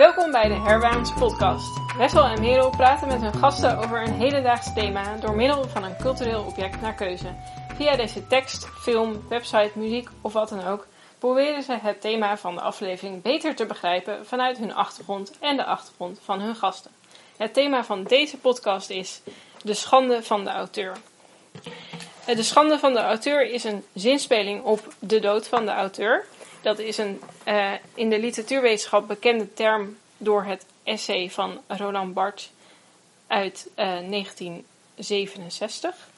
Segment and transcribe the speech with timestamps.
[0.00, 1.80] Welkom bij de Herwaans podcast.
[1.96, 5.96] Wessel en Merel praten met hun gasten over een hedendaags thema door middel van een
[5.96, 7.34] cultureel object naar keuze.
[7.76, 10.86] Via deze tekst, film, website, muziek of wat dan ook
[11.18, 15.64] proberen ze het thema van de aflevering beter te begrijpen vanuit hun achtergrond en de
[15.64, 16.90] achtergrond van hun gasten.
[17.36, 19.20] Het thema van deze podcast is
[19.62, 20.96] de schande van de auteur.
[22.24, 26.26] De schande van de auteur is een zinspeling op de dood van de auteur.
[26.62, 32.50] Dat is een uh, in de literatuurwetenschap bekende term door het essay van Roland Barthes
[33.26, 33.76] uit uh,
[34.10, 36.08] 1967.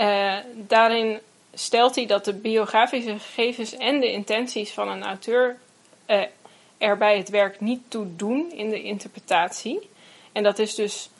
[0.00, 1.20] Uh, daarin
[1.54, 5.58] stelt hij dat de biografische gegevens en de intenties van een auteur
[6.78, 9.90] er bij het werk niet toe doen in de interpretatie.
[10.32, 11.10] En dat is dus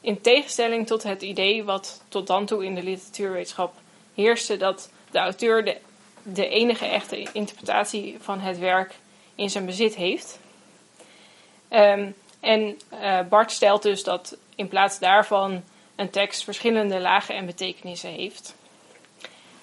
[0.00, 3.74] in tegenstelling tot het idee wat tot dan toe in de literatuurwetenschap
[4.14, 5.76] heerste, dat de auteur de,
[6.22, 8.94] de enige echte interpretatie van het werk
[9.34, 10.38] in zijn bezit heeft.
[11.70, 15.62] Um, en uh, Bart stelt dus dat in plaats daarvan
[15.96, 18.54] een tekst verschillende lagen en betekenissen heeft.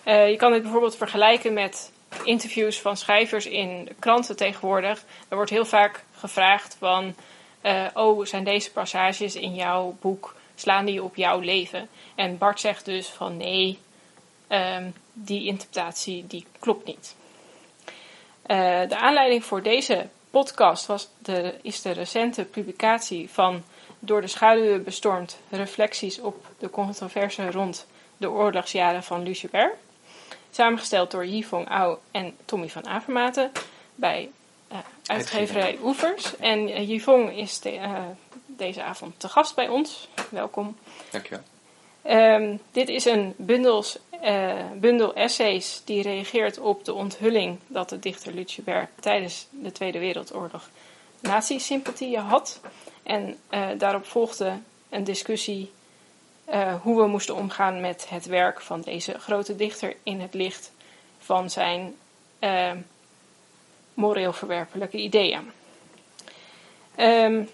[0.06, 1.92] Uh, je kan dit bijvoorbeeld vergelijken met
[2.24, 5.04] interviews van schrijvers in kranten tegenwoordig.
[5.28, 7.16] Er wordt heel vaak gevraagd van,
[7.62, 11.90] uh, oh, zijn deze passages in jouw boek, slaan die op jouw leven?
[12.16, 13.80] En Bart zegt dus van nee,
[14.50, 17.16] um, die interpretatie die klopt niet.
[18.48, 23.64] Uh, de aanleiding voor deze podcast was de, is de recente publicatie van
[24.00, 27.86] Door de schaduwen bestormd reflecties op de controverse rond
[28.18, 29.74] de oorlogsjaren van Lucebert.
[30.52, 33.52] Samengesteld door Yvonne Au en Tommy van Avermaten
[33.96, 34.30] bij
[34.72, 36.38] uh, uitgeverij Oevers.
[36.38, 37.80] En uh, Yvonne is de,
[38.46, 40.08] deze avond te gast bij ons.
[40.30, 40.78] Welkom.
[41.12, 41.44] Dankjewel.
[42.08, 43.98] Um, dit is een bundels,
[44.76, 50.70] bundel essays die reageert op de onthulling dat de dichter Lucebert tijdens de Tweede Wereldoorlog
[51.20, 52.60] nazi-sympathieën had.
[53.04, 53.38] En
[53.78, 54.60] daarop volgde
[54.90, 55.72] een discussie
[56.54, 60.72] uh, hoe we moesten omgaan met het werk van deze grote dichter in het licht
[61.20, 61.96] van zijn
[63.94, 65.52] moreel verwerpelijke ideeën.
[66.98, 67.50] Um,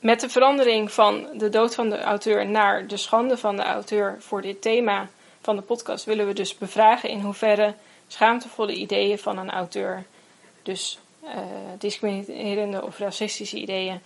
[0.00, 4.16] met de verandering van de dood van de auteur naar de schande van de auteur
[4.18, 5.08] voor dit thema
[5.40, 7.74] van de podcast willen we dus bevragen in hoeverre
[8.06, 10.04] schaamtevolle ideeën van een auteur,
[10.62, 11.30] dus uh,
[11.78, 14.00] discriminerende of racistische ideeën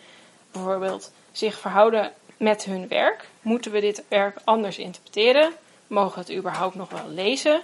[0.52, 3.28] bijvoorbeeld, zich verhouden met hun werk.
[3.40, 5.52] Moeten we dit werk anders interpreteren?
[5.86, 7.62] Mogen we het überhaupt nog wel lezen?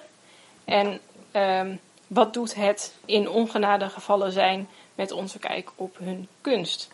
[0.65, 1.01] En
[1.33, 6.89] um, wat doet het in ongenade gevallen zijn met onze kijk op hun kunst?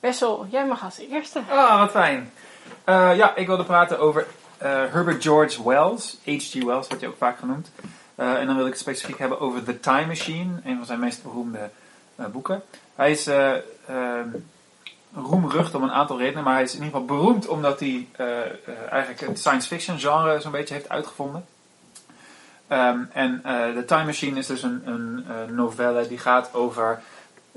[0.00, 1.42] Wessel, jij mag als eerste.
[1.48, 2.32] Ah, oh, wat fijn.
[2.86, 4.26] Uh, ja, ik wilde praten over
[4.58, 6.18] Herbert George Wells.
[6.24, 6.52] H.G.
[6.52, 7.70] Wells wordt hij ook vaak genoemd.
[8.16, 10.98] Uh, en dan wil ik het specifiek hebben over The Time Machine, een van zijn
[10.98, 11.70] meest beroemde
[12.32, 12.62] boeken.
[12.94, 13.28] Hij is
[15.14, 18.08] roemrucht om een aantal redenen, maar hij is in ieder geval beroemd omdat hij
[18.90, 21.46] eigenlijk het science fiction genre zo'n beetje heeft uitgevonden.
[22.72, 23.40] Um, en
[23.74, 27.00] The Time Machine is dus een, een novelle die gaat over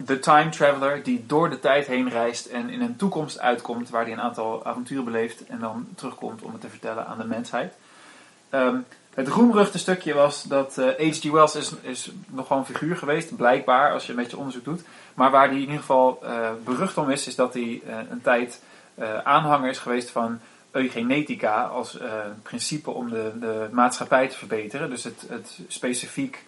[0.05, 4.03] de time traveler die door de tijd heen reist en in een toekomst uitkomt waar
[4.03, 7.73] hij een aantal avonturen beleeft en dan terugkomt om het te vertellen aan de mensheid.
[8.51, 11.31] Um, het roemruchte stukje was dat H.G.
[11.31, 14.81] Wells is, is nog gewoon een figuur geweest, blijkbaar, als je een beetje onderzoek doet.
[15.13, 18.21] Maar waar hij in ieder geval uh, berucht om is, is dat hij uh, een
[18.21, 18.61] tijd
[19.23, 20.39] aanhanger is geweest van
[20.71, 21.97] eugenetica als
[22.43, 24.89] principe om de, de maatschappij te verbeteren.
[24.89, 26.43] Dus het, het specifiek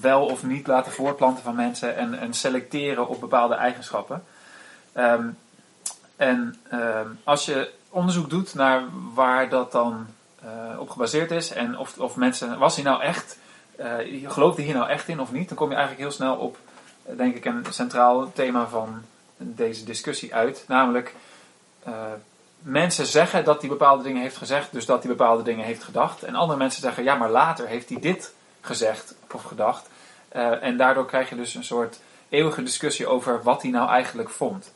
[0.00, 4.24] wel of niet laten voortplanten van mensen en, en selecteren op bepaalde eigenschappen.
[4.96, 5.38] Um,
[6.16, 8.82] en um, als je onderzoek doet naar
[9.14, 10.06] waar dat dan
[10.78, 13.38] op gebaseerd is en of, of mensen, was hij nou echt,
[14.26, 16.56] geloofde hier nou echt in of niet, dan kom je eigenlijk heel snel op
[17.02, 19.02] denk ik een centraal thema van
[19.36, 20.64] deze discussie uit.
[20.68, 21.14] Namelijk,
[21.88, 21.94] uh,
[22.58, 26.22] mensen zeggen dat hij bepaalde dingen heeft gezegd, dus dat hij bepaalde dingen heeft gedacht.
[26.22, 28.32] En andere mensen zeggen, ja, maar later heeft hij dit
[28.62, 29.88] gezegd of gedacht.
[30.36, 31.98] Uh, en daardoor krijg je dus een soort
[32.28, 34.72] eeuwige discussie over wat hij nou eigenlijk vond.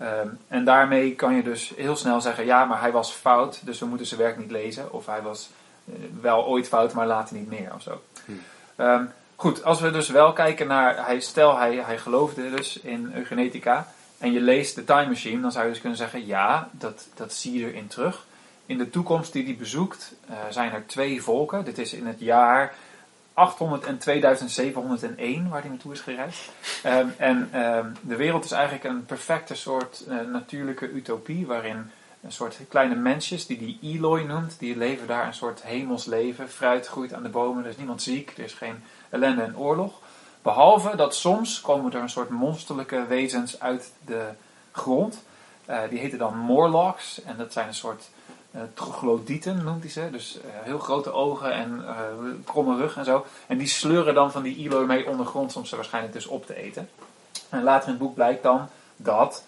[0.00, 0.08] Uh,
[0.48, 3.86] en daarmee kan je dus heel snel zeggen, ja, maar hij was fout, dus we
[3.86, 4.92] moeten zijn werk niet lezen.
[4.92, 5.50] Of hij was
[5.84, 8.02] uh, wel ooit fout, maar later niet meer of zo.
[8.24, 8.40] Hmm.
[8.76, 13.12] Um, Goed, als we dus wel kijken naar, hij, stel hij, hij geloofde dus in
[13.14, 13.88] eugenetica
[14.18, 17.32] en je leest de Time Machine, dan zou je dus kunnen zeggen, ja, dat, dat
[17.32, 18.26] zie je erin terug.
[18.66, 21.64] In de toekomst die hij bezoekt uh, zijn er twee volken.
[21.64, 22.74] Dit is in het jaar
[23.34, 26.50] 800 en 2701 waar hij naartoe is gereisd.
[26.86, 31.90] Um, en um, de wereld is eigenlijk een perfecte soort uh, natuurlijke utopie waarin
[32.22, 36.48] een soort kleine mensjes die die Eloi noemt, die leven daar een soort hemels leven.
[36.48, 40.00] Fruit groeit aan de bomen, er is niemand ziek, er is geen ellende en oorlog.
[40.42, 44.28] Behalve dat soms komen er een soort monsterlijke wezens uit de
[44.72, 45.22] grond.
[45.64, 47.22] Eh, die heten dan Morlocks.
[47.22, 48.10] En dat zijn een soort
[48.54, 50.08] uh, troglodyten, noemt hij ze.
[50.10, 51.94] Dus eh, heel grote ogen en eh,
[52.44, 53.26] kromme rug en zo.
[53.46, 56.54] En die sleuren dan van die Eloy mee ondergronds om ze waarschijnlijk dus op te
[56.54, 56.88] eten.
[57.48, 59.44] En later in het boek blijkt dan dat,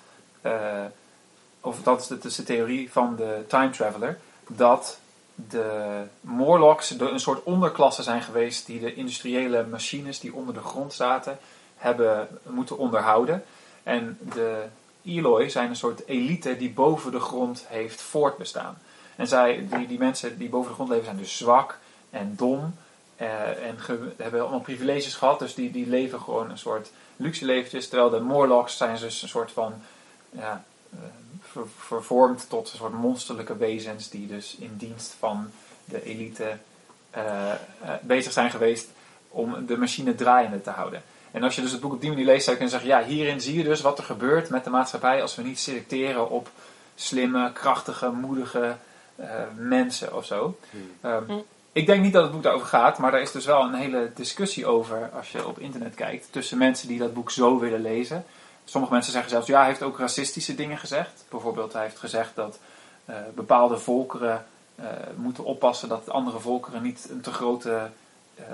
[1.60, 4.98] of dat is de, theorie van de time traveler, dat
[5.34, 10.92] de Morlocks een soort onderklasse zijn geweest die de industriële machines die onder de grond
[10.92, 11.38] zaten
[11.76, 13.44] hebben moeten onderhouden.
[13.82, 14.64] En de
[15.04, 18.78] Eloy zijn een soort elite die boven de grond heeft voortbestaan.
[19.16, 21.78] En zij, die, die mensen die boven de grond leven zijn dus zwak
[22.10, 22.74] en dom.
[23.16, 23.78] eh, en
[24.16, 25.38] hebben allemaal privileges gehad.
[25.38, 27.88] Dus die, die leven gewoon een soort luxe leventjes.
[27.88, 29.74] Terwijl de Morlocks zijn dus een soort van...
[30.30, 30.98] Ja, eh,
[31.42, 34.08] ver- vervormd tot een soort monsterlijke wezens.
[34.08, 35.50] Die dus in dienst van
[35.84, 36.56] de elite
[37.10, 37.52] eh,
[38.02, 38.88] bezig zijn geweest
[39.28, 41.02] om de machine draaiende te houden.
[41.30, 43.08] En als je dus het boek op die manier leest, zou je kunnen zeggen: ja,
[43.08, 46.50] hierin zie je dus wat er gebeurt met de maatschappij als we niet selecteren op
[46.94, 48.76] slimme, krachtige, moedige
[49.56, 50.58] mensen of zo.
[51.00, 51.32] Ehm, Hm.
[51.72, 54.10] Ik denk niet dat het boek daarover gaat, maar er is dus wel een hele
[54.14, 58.24] discussie over als je op internet kijkt tussen mensen die dat boek zo willen lezen.
[58.64, 61.24] Sommige mensen zeggen zelfs, ja, hij heeft ook racistische dingen gezegd.
[61.28, 62.58] Bijvoorbeeld, hij heeft gezegd dat
[63.04, 64.86] eh, bepaalde volkeren eh,
[65.16, 67.90] moeten oppassen dat andere volkeren niet een te grote
[68.34, 68.44] eh,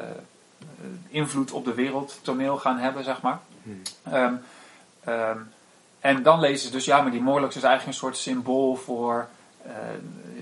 [1.09, 3.41] invloed op de wereldtoneel gaan hebben, zeg maar.
[3.63, 3.83] Hmm.
[4.03, 4.35] Ehm,
[5.05, 5.39] ehm,
[6.01, 9.19] en dan lezen ze dus, ja, maar die Morlocks is eigenlijk een soort symbool voor
[9.19, 9.25] eh,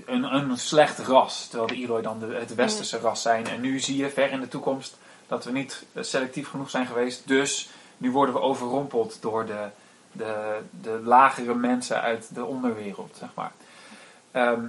[0.05, 1.47] een, een slecht ras.
[1.47, 3.47] Terwijl de Eloy dan de, het westerse ras zijn.
[3.47, 4.97] En nu zie je ver in de toekomst
[5.27, 7.27] dat we niet eh, selectief genoeg zijn geweest.
[7.27, 9.67] Dus nu worden we overrompeld door de,
[10.11, 13.51] de, de lagere mensen uit de onderwereld, zeg maar.
[14.31, 14.65] Ehm,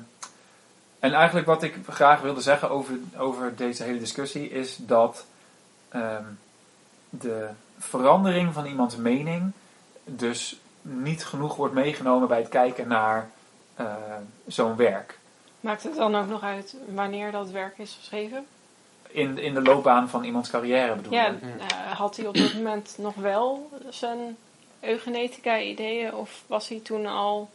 [0.99, 5.25] en eigenlijk wat ik graag wilde zeggen over, over deze hele discussie is dat
[5.89, 6.25] ehm,
[7.11, 7.49] de
[7.79, 9.53] verandering van iemands mening
[10.05, 13.31] dus niet genoeg wordt meegenomen bij het kijken naar
[13.75, 13.87] eh,
[14.47, 15.19] zo'n werk.
[15.61, 18.47] Maakt het dan ook nog uit wanneer dat werk is geschreven?
[19.09, 21.33] In, in de loopbaan van iemands carrière bedoel Ja, je?
[21.59, 24.37] eh, had hij op dat moment nog wel zijn
[24.81, 27.51] eugenetica-ideeën of was hij toen al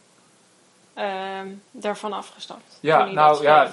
[0.94, 2.78] ehm, daarvan afgestapt?
[2.80, 3.70] Ja, nou ja, eh,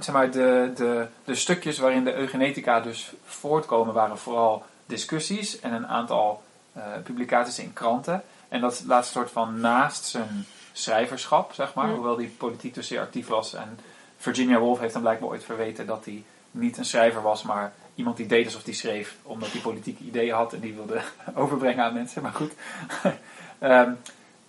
[0.00, 5.72] zeg maar, de, de, de stukjes waarin de eugenetica dus voortkomen waren vooral discussies en
[5.72, 6.42] een aantal
[6.72, 8.22] eh, publicaties in kranten.
[8.48, 10.46] En dat laat een soort van naast zijn
[10.78, 13.54] schrijverschap, zeg maar, hoewel die politiek dus zeer actief was.
[13.54, 13.78] En
[14.16, 18.16] Virginia Woolf heeft hem blijkbaar ooit verweten dat hij niet een schrijver was, maar iemand
[18.16, 21.00] die deed alsof hij schreef, omdat hij politieke ideeën had en die wilde
[21.34, 22.22] overbrengen aan mensen.
[22.22, 22.52] Maar goed.
[23.58, 23.92] Ehm,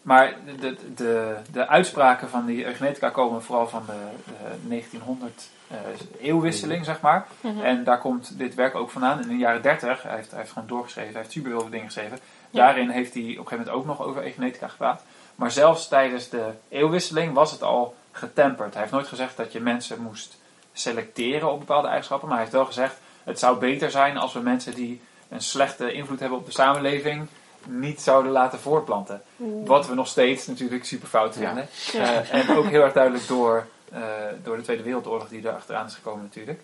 [0.02, 5.78] maar de, de, de uitspraken van die eugenetica komen vooral van de, de 1900 eh,
[6.22, 7.28] eeuwwisseling, zeg maar.
[7.42, 7.62] Mhm.
[7.62, 9.22] En daar komt dit werk ook vandaan.
[9.22, 11.70] In de jaren 30, hij heeft, hij heeft gewoon doorgeschreven, hij heeft super heel veel
[11.70, 12.20] dingen geschreven.
[12.50, 12.66] Ja.
[12.66, 15.04] Daarin heeft hij op een gegeven moment ook nog over eugenetica gepraat.
[15.40, 18.72] Maar zelfs tijdens de eeuwwisseling was het al getemperd.
[18.72, 20.38] Hij heeft nooit gezegd dat je mensen moest
[20.74, 22.28] selecteren op bepaalde eigenschappen.
[22.28, 25.92] Maar hij heeft wel gezegd, het zou beter zijn als we mensen die een slechte
[25.92, 27.28] invloed hebben op de samenleving
[27.68, 29.22] niet zouden laten voortplanten.
[29.66, 31.68] Wat we nog steeds natuurlijk super fout vinden.
[31.92, 32.24] Ja.
[32.24, 34.02] Eh, en ook heel erg duidelijk door, eh,
[34.44, 36.62] door de Tweede Wereldoorlog die er achteraan is gekomen natuurlijk.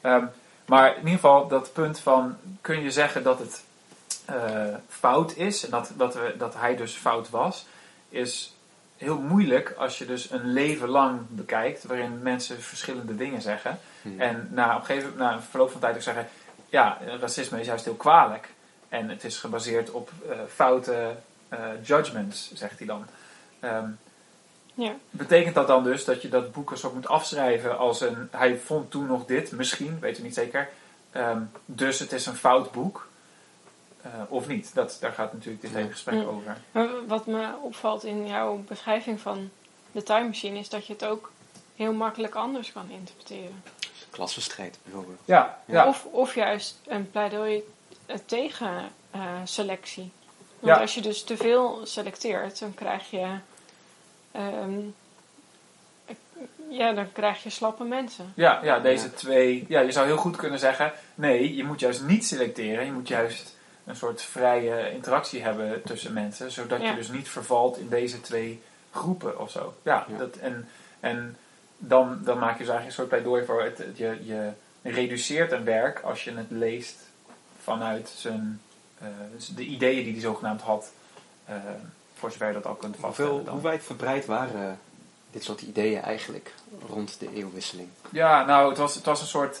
[0.00, 0.24] Ehm,
[0.64, 3.64] maar in ieder geval dat punt van, kun je zeggen dat het
[4.24, 7.66] eh, fout is, en dat, dat, we, dat hij dus fout was,
[8.08, 8.54] is
[8.96, 13.78] heel moeilijk als je dus een leven lang bekijkt, waarin mensen verschillende dingen zeggen.
[14.02, 14.20] Hmm.
[14.20, 16.28] En na, op een gegeven na een verloop van tijd ook zeggen,
[16.68, 18.48] ja, racisme is juist heel kwalijk.
[18.88, 21.16] En het is gebaseerd op eh, foute
[21.48, 23.06] eh, judgments, zegt hij dan.
[23.60, 23.88] Ehm,
[24.74, 24.94] Ja.
[25.10, 28.28] Betekent dat dan dus dat je dat boek een soort moet afschrijven als een...
[28.30, 30.68] Hij vond toen nog dit, misschien, weten we niet zeker.
[31.10, 33.08] Ehm, dus het is een fout boek.
[34.14, 34.74] Eh, of niet?
[34.74, 36.24] Dat, daar gaat natuurlijk dit hele gesprek Ja.
[36.26, 36.56] over.
[36.72, 39.50] Maar wat me opvalt in jouw beschrijving van
[39.92, 41.32] de time machine is dat je het ook
[41.76, 43.62] heel makkelijk anders kan interpreteren.
[44.10, 45.18] Klassenstrijd bijvoorbeeld.
[45.24, 45.86] Ja, ja.
[45.88, 47.62] Of, of juist een pleidooi
[48.06, 50.10] eh, tegen eh, selectie.
[50.58, 50.80] Want Ja.
[50.80, 53.38] als je dus te veel selecteert, dan krijg je.
[54.32, 54.78] ehm,
[56.70, 58.32] ja, dan krijg je slappe mensen.
[58.36, 59.64] Ja, ja, deze twee.
[59.68, 62.84] Ja, je zou heel goed kunnen zeggen: nee, je moet juist niet selecteren.
[62.84, 63.55] Je moet juist
[63.86, 66.90] een soort vrije interactie hebben tussen mensen, zodat Ja.
[66.90, 69.74] je dus niet vervalt in deze twee groepen of zo.
[69.82, 70.18] Ja, Ja.
[70.18, 70.68] Dat, en,
[71.00, 71.36] en
[71.78, 73.78] dan, dan maak je dus eigenlijk een soort pleidooi voor het.
[73.78, 74.50] het- Je, je
[74.82, 76.96] reduceert een werk als je het leest
[77.62, 78.60] vanuit zijn,
[78.98, 79.06] eh,
[79.54, 80.90] de ideeën die hij zogenaamd had,
[81.44, 81.54] eh,
[82.14, 83.32] voor zover je dat al kunt vaststellen.
[83.32, 84.78] Hoeveel, hoe wijdverbreid waren
[85.30, 86.54] dit soort ideeën eigenlijk
[86.88, 87.88] rond de eeuwwisseling?
[88.10, 89.60] Ja, nou, het was, het was een soort.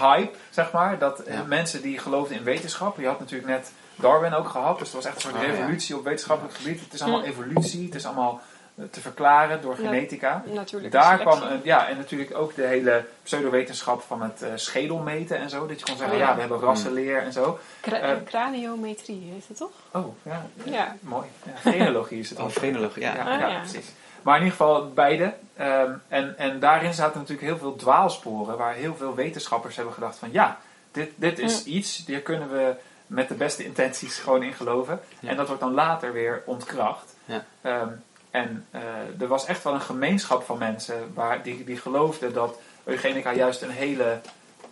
[0.00, 0.98] Hype, zeg maar.
[0.98, 1.42] Dat eh, Ja.
[1.42, 2.98] mensen die geloofden in wetenschap.
[2.98, 4.78] Je had natuurlijk net Darwin ook gehad.
[4.78, 5.46] Dus het was echt een soort Oh, ja.
[5.48, 6.80] revolutie op wetenschappelijk gebied.
[6.80, 7.26] Het is allemaal Hm.
[7.28, 7.84] evolutie.
[7.84, 8.40] Het is allemaal
[8.74, 10.42] eh, te verklaren door genetica.
[10.54, 10.92] Natuurlijk.
[10.92, 15.50] Daar kwam, een- ja, en natuurlijk ook de hele pseudowetenschap van het eh, schedelmeten en
[15.50, 15.66] zo.
[15.66, 16.28] Dat je kon zeggen, Oh, ja.
[16.28, 16.34] ja.
[16.34, 17.58] we hebben rassenleer en zo.
[17.80, 19.70] Kra- eh, craniometrie heet het toch?
[19.92, 20.46] Oh, ja.
[20.64, 20.96] Ja.
[21.00, 21.26] Mooi.
[21.42, 22.50] Ja, genealogie is het Oh, ook.
[22.50, 23.14] frenologie, ja.
[23.14, 23.58] Ja, Ah, ja, ja.
[23.58, 23.86] precies.
[24.22, 25.34] Maar in ieder geval beide.
[25.56, 30.18] Ehm, en, en daarin zaten natuurlijk heel veel dwaalsporen waar heel veel wetenschappers hebben gedacht
[30.18, 30.58] van ja,
[30.92, 32.74] dit, dit is iets, hier kunnen we
[33.06, 35.00] met de beste intenties gewoon in geloven.
[35.20, 35.28] Ja.
[35.28, 37.14] En dat wordt dan later weer ontkracht.
[37.24, 37.44] Ja.
[37.60, 37.88] Ehm,
[38.30, 42.60] en eh, er was echt wel een gemeenschap van mensen waar, die, die geloofden dat
[42.84, 44.20] eugenica juist een hele,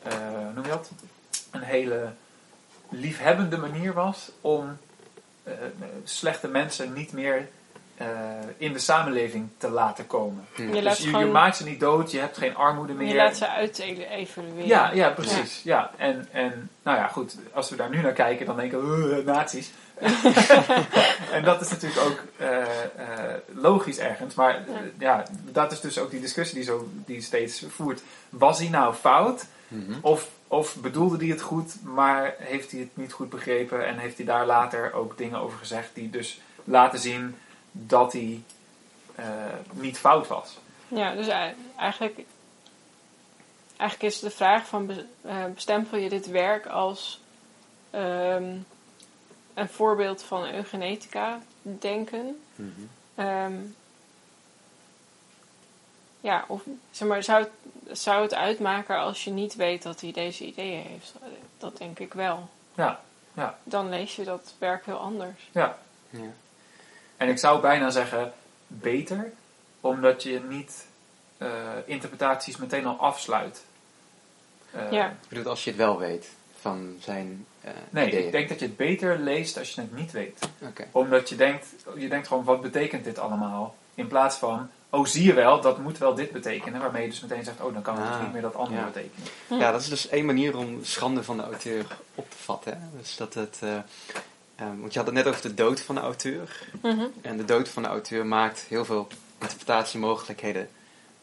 [0.02, 0.90] eh, hoe noem je dat?
[1.50, 2.12] Een hele
[2.88, 4.78] liefhebbende manier was om
[5.42, 5.52] eh,
[6.04, 7.48] slechte mensen niet meer
[7.98, 8.06] eh,
[8.56, 10.44] in de samenleving te laten komen.
[10.56, 13.08] Je Dus je, gewoon- je maakt ze niet dood, je hebt geen armoede meer.
[13.08, 14.66] Je laat ze uit evalueren.
[14.66, 15.60] Ja, ja, precies.
[15.64, 15.90] Ja.
[15.96, 19.24] En, en nou ja, goed, als we daar nu naar kijken, dan denken we, "Uh,
[19.26, 19.70] nazi's.
[21.32, 22.66] en dat is natuurlijk ook eh, eh,
[23.54, 24.34] logisch ergens.
[24.34, 24.64] Maar
[24.98, 28.02] ja, dat is dus ook die discussie die, zo, die steeds voert.
[28.28, 29.46] Was hij nou fout?
[29.68, 29.92] Mhm.
[30.00, 34.16] Of, of bedoelde hij het goed, maar heeft hij het niet goed begrepen en heeft
[34.16, 37.36] hij daar later ook dingen over gezegd die dus laten zien
[37.72, 38.42] dat hij
[39.14, 39.26] eh,
[39.70, 40.58] niet fout was?
[40.88, 42.20] Ja, dus ei- eigenlijk,
[43.76, 44.90] eigenlijk is de vraag van
[45.22, 47.20] eh, bestempel je dit werk als
[47.90, 48.56] ehm,
[49.54, 52.40] een voorbeeld van eugenetica denken?
[52.54, 52.70] Mhm.
[53.14, 53.54] Ehm,
[56.20, 57.42] ja, of zeg maar, zou
[57.86, 61.12] het, zou het uitmaken als je niet weet dat hij deze ideeën heeft?
[61.58, 62.48] Dat denk ik wel.
[62.74, 63.00] Ja,
[63.34, 65.48] ja, Dan lees je dat werk heel anders.
[65.52, 65.78] ja.
[66.10, 66.20] Ja.
[67.18, 68.32] En ik zou bijna zeggen
[68.66, 69.32] beter,
[69.80, 70.86] omdat je niet
[71.38, 71.48] eh,
[71.84, 73.62] interpretaties meteen al afsluit.
[74.70, 75.06] Eh, Ja.
[75.08, 76.28] Ik bedoel, als je het wel weet
[76.60, 78.24] van zijn eh Nee, ideeën.
[78.26, 80.48] ik denk dat je het beter leest als je het niet weet.
[80.60, 80.86] Oké.
[80.90, 83.76] Omdat je denkt, je denkt gewoon, wat betekent dit allemaal?
[83.94, 86.80] In plaats van, oh zie je wel, dat moet wel dit betekenen.
[86.80, 88.80] Waarmee je dus meteen zegt, oh dan kan het dus Ah, niet meer dat andere
[88.80, 88.86] ja.
[88.86, 89.28] betekenen.
[89.60, 92.72] Ja, dat is dus één manier om schande van de auteur op te vatten.
[92.80, 92.98] Hè?
[92.98, 93.78] Dus dat het, eh,
[94.58, 96.60] eh, want je had het net over de dood van de auteur.
[96.82, 97.06] Mhm.
[97.22, 100.68] En de dood van de auteur maakt heel veel interpretatiemogelijkheden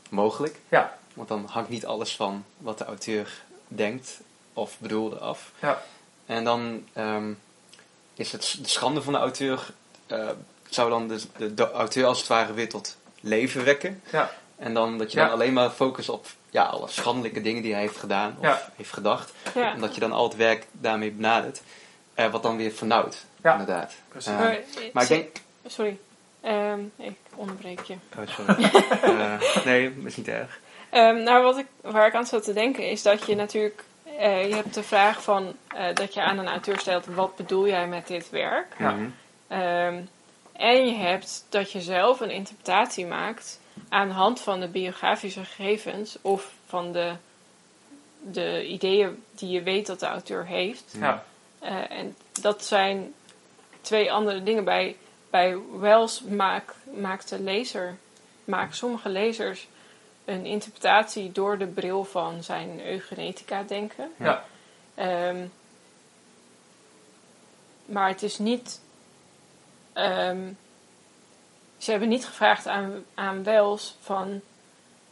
[0.09, 0.59] mogelijk.
[0.69, 4.19] Ja, Want dan hangt niet alles van wat de auteur denkt
[4.53, 5.51] of bedoelde af.
[5.59, 5.81] ja,
[6.25, 7.33] En dan ehm,
[8.13, 9.69] is het de schande van de auteur,
[10.07, 10.29] eh,
[10.69, 14.01] zou dan de, de, de auteur als het ware weer tot leven wekken.
[14.11, 15.23] ja, En dan dat je Ja.
[15.25, 18.71] dan alleen maar focust op ja, alle schandelijke dingen die hij heeft gedaan of Ja.
[18.75, 19.31] heeft gedacht.
[19.53, 21.61] En dat je dan al het werk daarmee benadert.
[22.15, 23.51] Eh, wat dan weer vernauwt, Ja.
[23.51, 23.93] inderdaad.
[24.07, 24.31] precies.
[24.31, 24.59] Eh, Maar,
[24.93, 25.37] maar ik denk...
[25.67, 25.97] Sorry,
[26.41, 27.95] Ehm, ik onderbreek je.
[28.17, 28.63] Oh, sorry.
[29.01, 30.59] Eh, nee, dat is niet erg.
[30.89, 33.83] Ehm, nou, wat ik, waar ik aan zat te denken is dat je natuurlijk...
[34.17, 37.05] eh, je hebt de vraag van eh, dat je aan een auteur stelt...
[37.05, 38.75] wat bedoel jij met dit werk?
[38.79, 38.95] Ja.
[39.47, 40.01] Ehm,
[40.51, 43.59] en je hebt dat je zelf een interpretatie maakt...
[43.89, 46.17] aan de hand van de biografische gegevens...
[46.21, 47.11] of van de,
[48.19, 50.95] de ideeën die je weet dat de auteur heeft...
[50.99, 51.23] Ja,
[51.59, 53.13] Eh, en dat zijn
[53.81, 54.63] twee andere dingen.
[54.63, 54.97] Bij,
[55.29, 57.97] bij Wells maak, maakt de lezer,
[58.43, 59.67] maken sommige lezers
[60.25, 64.11] een interpretatie door de bril van zijn eugenetica denken.
[64.19, 64.45] ja,
[64.95, 65.47] Ehm,
[67.85, 68.81] maar het is niet.
[69.93, 70.51] ehm,
[71.77, 74.41] ze hebben niet gevraagd aan, aan Wells van.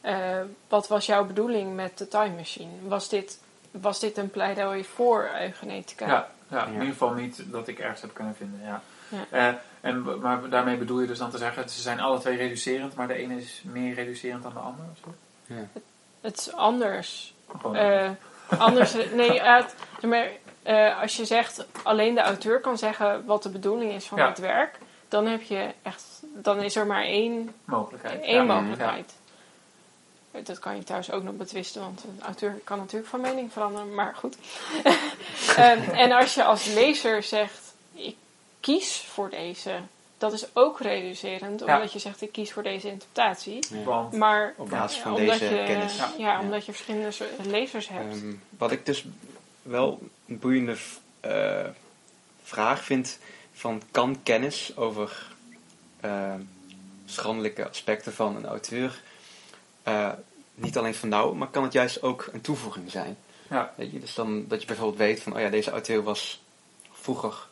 [0.01, 2.71] eh, wat was jouw bedoeling met de time machine?
[2.81, 3.39] Was dit,
[3.81, 6.07] was dit een pleidooi voor eugenetica?
[6.07, 6.73] ja, ja, in Ja.
[6.73, 8.59] ieder geval niet dat ik ergens heb kunnen vinden.
[8.63, 8.81] Ja.
[9.09, 9.25] Ja.
[9.29, 12.95] Eh, en, maar daarmee bedoel je dus dan te zeggen, ze zijn alle twee reducerend,
[12.95, 14.87] maar de ene is meer reducerend dan de andere?
[14.91, 15.13] Of zo?
[16.21, 17.33] Het is anders.
[17.73, 18.09] Eh,
[18.57, 19.75] anders, nee, ja, het-
[20.09, 20.27] maar,
[20.63, 24.27] eh, als je zegt alleen de auteur kan zeggen wat de bedoeling is van Ja.
[24.29, 24.77] het werk,
[25.07, 26.03] dan heb je echt,
[26.35, 28.21] dan is er maar één, mogelijkheid.
[28.23, 28.53] één ja.
[28.53, 29.13] mogelijkheid.
[30.43, 33.93] Dat kan je trouwens ook nog betwisten, want de auteur kan natuurlijk van mening veranderen,
[33.93, 34.35] maar goed.
[35.57, 38.15] Ehm, en als je als lezer zegt, ik
[38.59, 39.79] kies voor deze,
[40.17, 41.75] dat is ook reducerend, Ja.
[41.75, 43.59] omdat je zegt, ik kies voor deze interpretatie.
[43.69, 43.83] Ja.
[43.83, 45.97] Want, Maar Op basis van omdat deze je, kennis.
[45.97, 46.39] Ja, Ja.
[46.39, 47.11] omdat je verschillende
[47.49, 48.15] lezers hebt.
[48.15, 49.05] Ehm, wat ik dus
[49.61, 50.75] wel een boeiende
[51.19, 51.65] eh,
[52.43, 53.19] vraag vind:
[53.53, 55.31] van kan kennis over
[55.99, 56.33] eh,
[57.05, 59.01] schandelijke aspecten van een auteur
[59.83, 60.09] eh,
[60.55, 63.17] niet alleen vernauwen, maar kan het juist ook een toevoeging zijn?
[63.49, 66.41] ja, Weet je, dus dan dat je bijvoorbeeld weet van, oh ja, deze auteur was
[66.91, 67.47] vroeger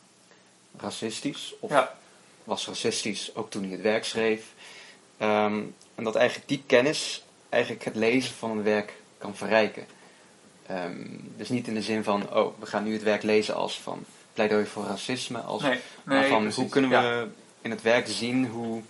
[0.77, 1.97] racistisch, of ja,
[2.43, 4.43] was racistisch ook toen hij het werk schreef.
[5.17, 5.61] Ehm,
[5.95, 9.85] en dat eigenlijk die kennis eigenlijk het lezen van een werk kan verrijken.
[10.67, 11.05] Ehm,
[11.37, 14.03] dus niet in de zin van, oh, we gaan nu het werk lezen als van
[14.33, 16.55] pleidooi voor racisme, als, Nee, maar van precies.
[16.61, 17.25] hoe kunnen we Ja.
[17.61, 18.81] in het werk zien hoe,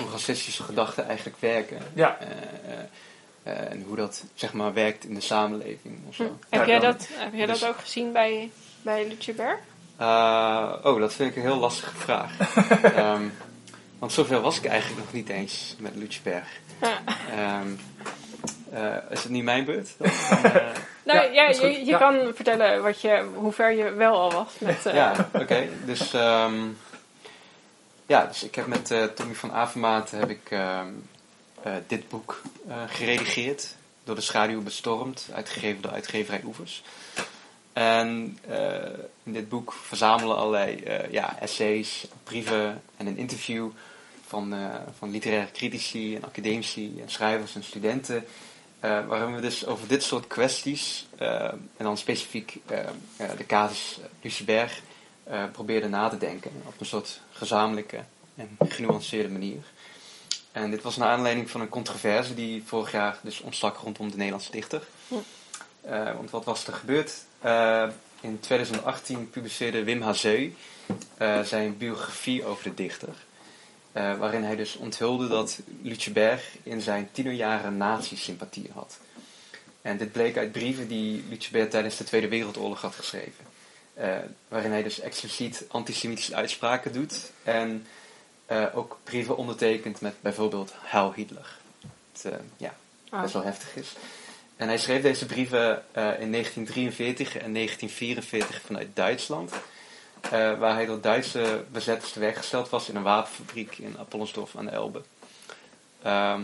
[0.00, 1.78] hoe racistische gedachten eigenlijk werken.
[1.94, 2.18] Ja.
[2.20, 2.26] Eh,
[2.72, 2.78] eh,
[3.42, 6.24] eh, en hoe dat zeg maar werkt in de samenleving of zo.
[6.24, 6.30] Hm.
[6.48, 8.50] Heb, Ja, jij dan- dat, heb jij dus- dat ook gezien bij,
[8.82, 9.58] bij Lucebert?
[9.96, 12.38] Eh, oh, dat vind ik een heel lastige vraag.
[12.96, 13.22] Ehm,
[13.98, 16.48] want zover was ik eigenlijk nog niet eens met Lucieberg.
[16.80, 16.98] Ja.
[17.30, 17.68] Ehm,
[18.72, 19.88] eh, is het niet mijn beurt?
[19.98, 20.10] Dan,
[21.04, 21.98] Nou, Ja, je, je Ja.
[21.98, 24.52] kan vertellen wat je, hoe ver je wel al was.
[24.58, 25.68] Met, eh, ja, oké.
[25.84, 26.54] Dus, ehm,
[28.10, 30.88] ja, dus ik heb met eh, Tommy van Avermaat heb ik ehm,
[31.62, 33.74] eh, dit boek eh, geredigeerd.
[34.04, 36.82] Door de schaduw bestormd, uitgegeven door uitgeverij Oevers.
[37.72, 38.38] En
[39.22, 43.68] in dit boek verzamelen allerlei ja, essays, brieven en een interview
[44.26, 44.54] van,
[44.98, 48.24] van literaire critici en academici en schrijvers en studenten.
[48.80, 52.58] waarin we dus over dit soort kwesties, en dan specifiek
[53.36, 54.80] de casus Lucieberg,
[55.30, 58.00] eh probeerden na te denken op een soort gezamenlijke
[58.34, 59.62] en genuanceerde manier.
[60.52, 64.16] En dit was naar aanleiding van een controverse die vorig jaar dus ontstak rondom de
[64.16, 64.82] Nederlandse dichter.
[65.80, 67.12] Eh, want wat was er gebeurd?
[67.40, 67.88] Eh,
[68.20, 70.54] in 2018 publiceerde Wim Hazeu
[71.44, 73.14] zijn biografie over de dichter.
[73.92, 78.98] waarin hij dus onthulde dat Lucieberg in zijn tienerjaren nazi-sympathie had.
[79.82, 83.49] En dit bleek uit brieven die Lucieberg tijdens de Tweede Wereldoorlog had geschreven.
[84.00, 84.16] Eh,
[84.48, 87.30] waarin hij dus expliciet antisemitische uitspraken doet.
[87.42, 87.86] En
[88.46, 91.56] eh, ook brieven ondertekent met bijvoorbeeld Heil Hitler.
[92.12, 92.74] Het, eh, ja,
[93.10, 93.20] Ah.
[93.20, 93.92] best wel heftig is.
[94.56, 95.84] En hij schreef deze brieven
[96.18, 99.52] in 1943 en 1944 vanuit Duitsland.
[100.30, 105.02] waar hij door Duitse bezetters tewerkgesteld was in een wapenfabriek in Apollonsdorf aan de Elbe.
[106.02, 106.42] Ehm,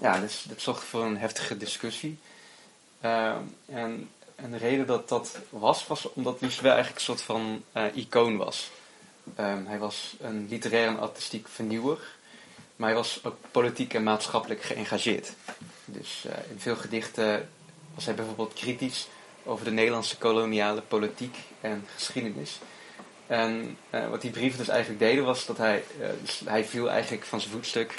[0.00, 2.18] ja, dus dit zorgde voor een heftige discussie.
[3.00, 4.08] Ehm, en,
[4.42, 8.36] en de reden dat dat was, was omdat Lucebert eigenlijk een soort van eh, icoon
[8.36, 8.70] was.
[9.36, 11.98] Ehm, hij was een literair en artistiek vernieuwer,
[12.76, 15.32] maar hij was ook politiek en maatschappelijk geëngageerd.
[15.84, 17.48] Dus eh, in veel gedichten
[17.94, 19.08] was hij bijvoorbeeld kritisch
[19.44, 22.58] over de Nederlandse koloniale politiek en geschiedenis.
[23.26, 25.84] En eh, wat die brieven dus eigenlijk deden was dat hij,
[26.22, 27.94] dus hij viel eigenlijk van zijn voetstuk.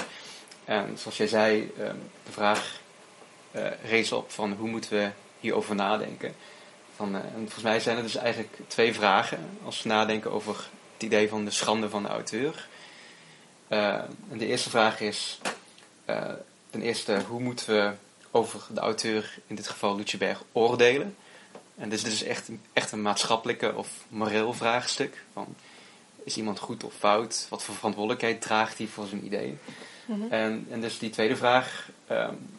[0.65, 2.80] En zoals jij zei, ehm, de vraag
[3.84, 5.10] rees op van hoe moeten we
[5.41, 6.34] hierover nadenken.
[6.95, 10.56] Van, eh, en volgens mij zijn er dus eigenlijk twee vragen als we nadenken over
[10.93, 12.67] het idee van de schande van de auteur.
[13.67, 13.93] Eh,
[14.32, 15.39] en de eerste vraag is,
[16.06, 16.30] eh,
[16.69, 17.91] ten eerste, hoe moeten we
[18.32, 21.15] over de auteur, in dit geval Lucieberg, oordelen?
[21.77, 25.23] En dus dit is echt, een- echt een maatschappelijke of moreel vraagstuk.
[25.34, 25.56] Van,
[26.23, 27.45] is iemand goed of fout?
[27.49, 29.58] Wat voor verantwoordelijkheid draagt hij voor zijn idee?
[30.06, 30.21] Mhm.
[30.34, 31.89] En, en dus die tweede vraag,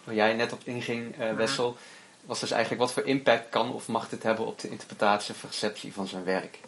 [0.04, 1.76] waar jij net op inging, eh, Wessel,
[2.24, 5.42] was dus eigenlijk wat voor impact kan of mag dit hebben op de interpretatie of
[5.42, 6.58] receptie van zijn werk?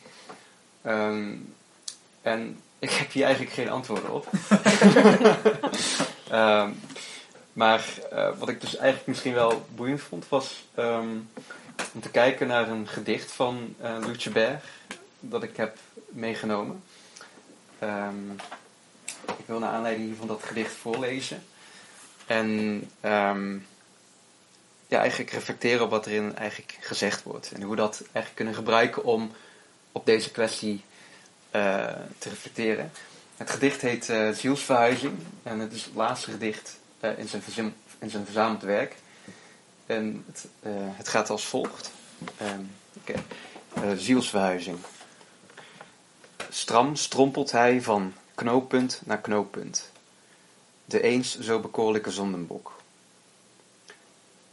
[0.82, 1.36] Ehm,
[2.22, 4.26] en ik heb hier eigenlijk geen antwoorden op.
[6.30, 6.70] Ehm,
[7.52, 11.08] maar eh, wat ik dus eigenlijk misschien wel boeiend vond, was ehm,
[11.92, 14.64] om te kijken naar een gedicht van uh, Lucebert
[15.20, 15.76] dat ik heb
[16.08, 16.82] meegenomen.
[19.38, 21.44] Ik wil naar aanleiding van dat gedicht voorlezen.
[22.26, 22.82] En
[24.88, 27.52] ja, eigenlijk reflecteren op wat erin eigenlijk gezegd wordt.
[27.52, 29.32] En hoe we dat eigenlijk kunnen gebruiken om
[29.92, 30.82] op deze kwestie
[31.50, 31.86] eh,
[32.18, 32.90] te reflecteren.
[33.36, 35.14] Het gedicht heet eh, Zielsverhuizing.
[35.42, 37.42] En het is het laatste gedicht eh, in, zijn
[37.98, 38.94] in zijn verzameld werk.
[39.86, 40.46] En het,
[40.96, 41.90] het gaat als volgt.
[42.36, 42.60] Ehm.
[43.74, 44.78] Eh, zielsverhuizing.
[46.48, 49.90] Stram strompelt hij van knooppunt naar knooppunt.
[50.84, 52.72] De eens zo bekoorlijke zondenbok.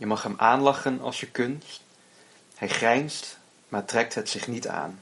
[0.02, 1.82] Je mag hem aanlachen als je kunt.
[2.56, 3.38] Hij grijnst,
[3.70, 5.00] maar trekt het zich niet aan.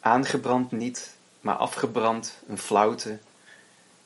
[0.00, 3.18] Aangebrand niet, maar afgebrand, een flauwte.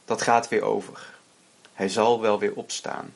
[0.05, 1.15] Dat gaat weer over.
[1.73, 3.15] Hij zal wel weer opstaan.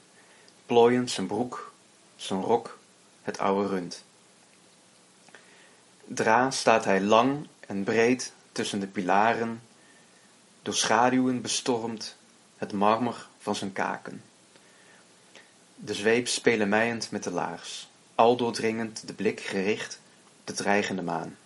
[0.67, 1.73] Plooiend zijn broek,
[2.17, 2.79] zijn rok,
[3.23, 4.05] het oude rund.
[6.05, 9.63] Dra staat hij lang en breed tussen de pilaren,
[10.63, 12.17] door schaduwen bestormd,
[12.57, 14.23] het marmer van zijn kaken.
[15.81, 20.01] De zweep spelemijend met de laars, al doordringend de blik gericht
[20.41, 21.37] op de dreigende maan.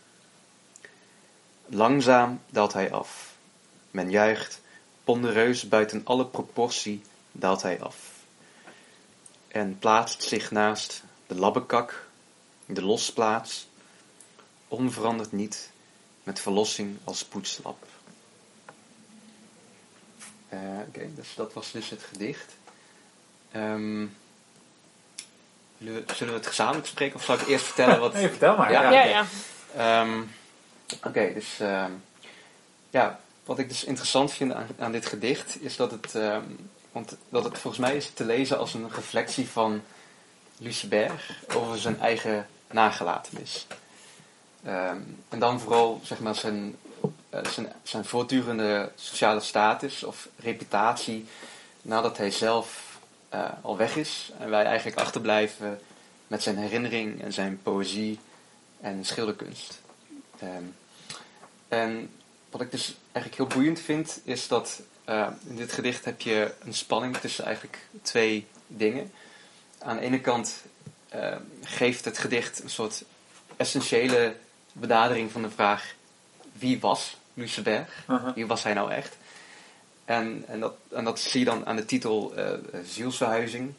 [1.67, 3.37] Langzaam daalt hij af.
[3.91, 4.61] Men juicht,
[5.05, 7.97] pondereus buiten alle proportie daalt hij af.
[9.49, 12.09] En plaatst zich naast de labbekak,
[12.67, 13.69] de losplaats,
[14.69, 15.71] onveranderd niet,
[16.23, 17.87] met verlossing als poetslap.
[20.49, 22.55] Eh, Oké, dus dat was dus het gedicht.
[23.51, 24.07] Ehm,
[26.15, 28.13] Zullen we, het gezamenlijk spreken of zal ik eerst vertellen wat...
[28.15, 28.73] Nee, vertel maar.
[28.73, 29.09] Ja, Ja, Ja, oké.
[29.09, 29.25] ja.
[30.01, 30.23] Ehm,
[31.05, 31.91] Oké, dus ehm,
[32.91, 36.43] ja, wat ik dus interessant vind aan, aan dit gedicht is dat het, ehm,
[36.93, 39.83] want dat het volgens mij is te lezen als een reflectie van
[40.59, 41.23] Lucebert
[41.55, 43.67] over zijn eigen nagelatenis.
[44.65, 46.77] Ehm, en dan vooral zeg maar zijn,
[47.31, 51.27] eh, zijn, zijn voortdurende sociale status of reputatie
[51.83, 52.92] nadat hij zelf
[53.33, 55.81] eh, al weg is en wij eigenlijk achterblijven
[56.27, 58.19] met zijn herinnering en zijn poëzie
[58.81, 59.81] en schilderkunst.
[60.39, 60.65] Ehm,
[61.69, 62.11] en
[62.51, 66.55] wat ik dus eigenlijk heel boeiend vind, is dat eh, in dit gedicht heb je
[66.61, 69.13] een spanning tussen eigenlijk twee dingen.
[69.79, 70.65] Aan de ene kant
[71.09, 73.05] eh, geeft het gedicht een soort
[73.57, 74.37] essentiële
[74.73, 75.95] benadering van de vraag:
[76.53, 77.91] wie was Lucebert?
[78.11, 78.35] Uh-huh.
[78.35, 79.17] Wie was hij nou echt?
[80.05, 82.53] En, en, dat, en dat zie je dan aan de titel eh
[82.85, 83.75] zielsverhuizing.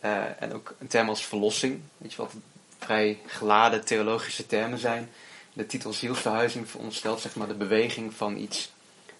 [0.00, 1.80] Eh, en ook een term als verlossing.
[1.96, 2.32] Weet je wat
[2.78, 5.10] vrij geladen theologische termen zijn.
[5.52, 8.72] De titel zielsverhuizing veronderstelt zeg maar, de beweging van iets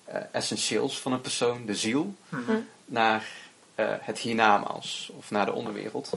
[0.04, 2.57] eh, essentieels van een persoon, de ziel, Mhm.
[2.85, 3.26] naar
[4.00, 6.11] het hiernamaals of naar de onderwereld.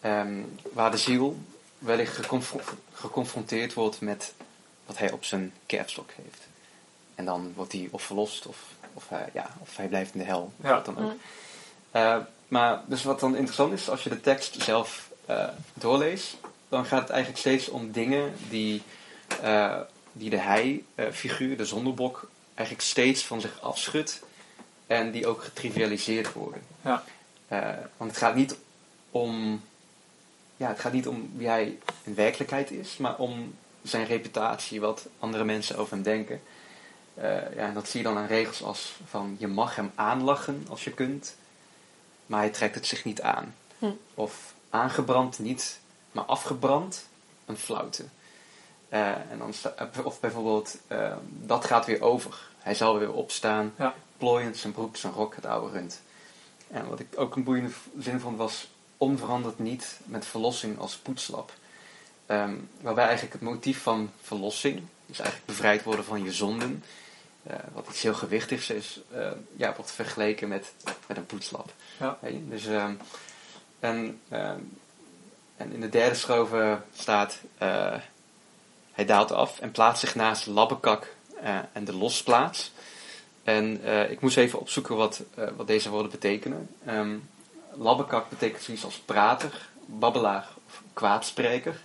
[0.00, 0.42] Ehm,
[0.72, 1.38] waar de ziel
[1.78, 2.60] wellicht geconfro-
[2.92, 4.34] geconfronteerd wordt met
[4.86, 6.46] wat hij op zijn kerfstok heeft.
[7.14, 8.58] En dan wordt hij of verlost of,
[8.96, 10.52] of, hij, ja, of hij blijft in de hel.
[10.58, 10.74] of Ja.
[10.74, 11.12] wat dan ook.
[11.90, 12.16] Eh,
[12.48, 16.36] maar dus wat dan interessant is, als je de tekst zelf eh, doorleest,
[16.68, 18.82] dan gaat het eigenlijk steeds om dingen die,
[19.42, 19.80] eh,
[20.12, 24.22] die de hij-figuur, de zonderbok, eigenlijk steeds van zich afschudt
[24.86, 26.62] en die ook getrivialiseerd worden.
[26.84, 27.04] Ja.
[27.48, 28.56] Eh, want het gaat niet
[29.10, 29.62] om,
[30.56, 35.06] ja, het gaat niet om wie hij in werkelijkheid is, maar om zijn reputatie, wat
[35.18, 36.40] andere mensen over hem denken.
[37.16, 40.66] Eh, ja, en dat zie je dan aan regels als van je mag hem aanlachen
[40.68, 41.36] als je kunt,
[42.26, 43.54] maar hij trekt het zich niet aan.
[43.78, 43.90] Hm.
[44.14, 45.80] Of aangebrand niet,
[46.12, 47.06] maar afgebrand
[47.46, 48.04] een flauwte.
[48.88, 52.48] Eh, en dan sta- of bijvoorbeeld, eh, dat gaat weer over.
[52.58, 53.94] Hij zal weer opstaan, Ja.
[54.18, 56.00] plooiend zijn broek, zijn rok, het oude rund.
[56.70, 61.52] En wat ik ook een boeiende zin vond was, onveranderd niet met verlossing als poetslap.
[62.26, 66.88] Ehm, waarbij eigenlijk het motief van verlossing, dus eigenlijk bevrijd worden van je zonden, eh,
[67.72, 70.72] wat iets heel gewichtigs is, eh, ja, wordt vergeleken met,
[71.06, 71.72] met een poetslap.
[71.98, 72.18] Ja.
[72.48, 72.94] Dus, ehm,
[73.80, 74.60] en, ehm,
[75.56, 77.94] en in de derde schroeve staat, eh,
[78.92, 82.72] hij daalt af en plaatst zich naast Labbekak eh, en de losplaats.
[83.44, 86.68] En eh, ik moest even opzoeken wat, eh, wat deze woorden betekenen.
[86.86, 87.16] Ehm
[87.78, 91.80] Labbekak betekent zoiets als prater, babbelaar of kwaadspreker.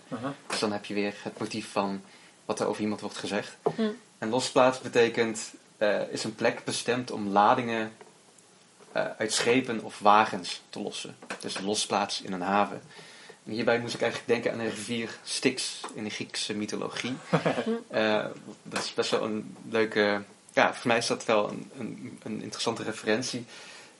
[0.48, 2.02] Dus dan heb je weer het motief van
[2.46, 3.58] wat er over iemand wordt gezegd.
[3.76, 3.90] Hm.
[4.22, 7.92] En losplaats betekent, eh, is een plek bestemd om ladingen
[8.92, 11.16] eh, uit schepen of wagens te lossen.
[11.40, 12.82] Dus losplaats in een haven.
[13.46, 17.16] En hierbij moest ik eigenlijk denken aan de rivier Styx in de Griekse mythologie.
[17.90, 18.26] Eh,
[18.64, 22.42] dat is best wel een leuke, ja, voor mij is dat wel een, een, een
[22.42, 23.46] interessante referentie.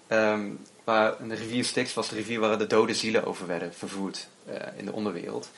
[0.08, 0.50] Ehm,
[0.84, 4.28] waar een rivier Styx was de rivier waar de dode zielen over werden vervoerd
[4.78, 5.50] in de onderwereld.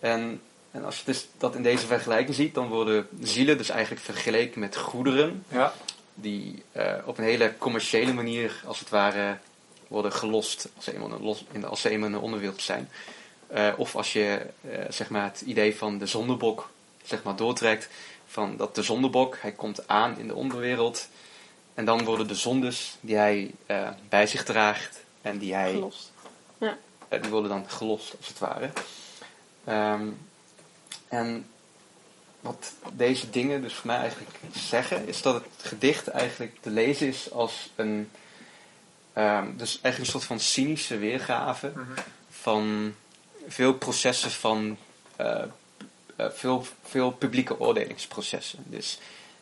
[0.00, 0.40] En,
[0.72, 4.60] en als je dus dat in deze vergelijking ziet, dan worden zielen dus eigenlijk vergeleken
[4.60, 5.72] met goederen Ja.
[6.14, 9.38] die eh, op een hele commerciële manier, als het ware,
[9.88, 12.88] worden gelost als ze eenmaal in, los, in, als ze eenmaal in de onderwereld zijn.
[13.46, 16.70] Eh, of als je eh, zeg maar het idee van de zondebok
[17.04, 17.88] zeg maar, doortrekt,
[18.26, 21.08] van dat de zondebok, hij komt aan in de onderwereld
[21.74, 26.12] en dan worden de zondes die hij eh, bij zich draagt en die hij Gelost.
[26.58, 28.70] eh, die worden dan gelost, als het ware.
[29.64, 30.06] Ehm,
[31.12, 31.46] en
[32.40, 37.06] wat deze dingen dus voor mij eigenlijk zeggen, is dat het gedicht eigenlijk te lezen
[37.06, 38.10] is als een,
[39.12, 42.00] ehm, dus eigenlijk een soort van cynische weergave Mhm.
[42.30, 42.94] van
[43.48, 44.76] veel processen van,
[45.16, 45.42] eh,
[46.16, 48.64] eh, veel, veel publieke oordelingsprocessen.
[48.66, 48.98] Dus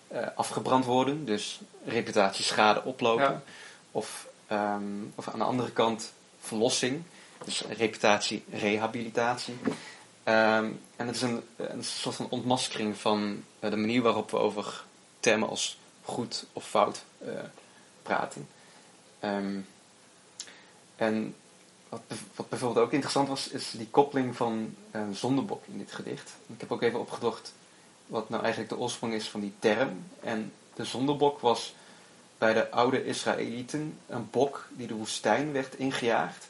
[0.09, 3.24] eh, afgebrand worden, dus reputatieschade oplopen.
[3.24, 3.42] Ja.
[3.90, 4.83] Of, ehm,
[5.14, 7.02] of aan de andere kant verlossing,
[7.44, 9.54] dus reputatie-rehabilitatie.
[10.30, 14.36] Ehm, en het is een, een soort van ontmaskering van eh, de manier waarop we
[14.36, 14.84] over
[15.20, 17.32] termen als goed of fout eh,
[18.02, 18.48] praten.
[19.18, 19.58] Ehm,
[20.96, 21.34] en
[21.88, 26.30] wat, bijvoorbeeld ook interessant was, is die koppeling van eh zondebok in dit gedicht.
[26.46, 27.52] Ik heb ook even opgezocht
[28.06, 30.04] wat nou eigenlijk de oorsprong is van die term.
[30.20, 31.74] En de zondebok was
[32.38, 36.48] bij de oude Israëlieten een bok die de woestijn werd ingejaagd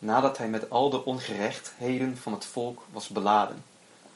[0.00, 3.64] nadat hij met al de ongerechtheden van het volk was beladen.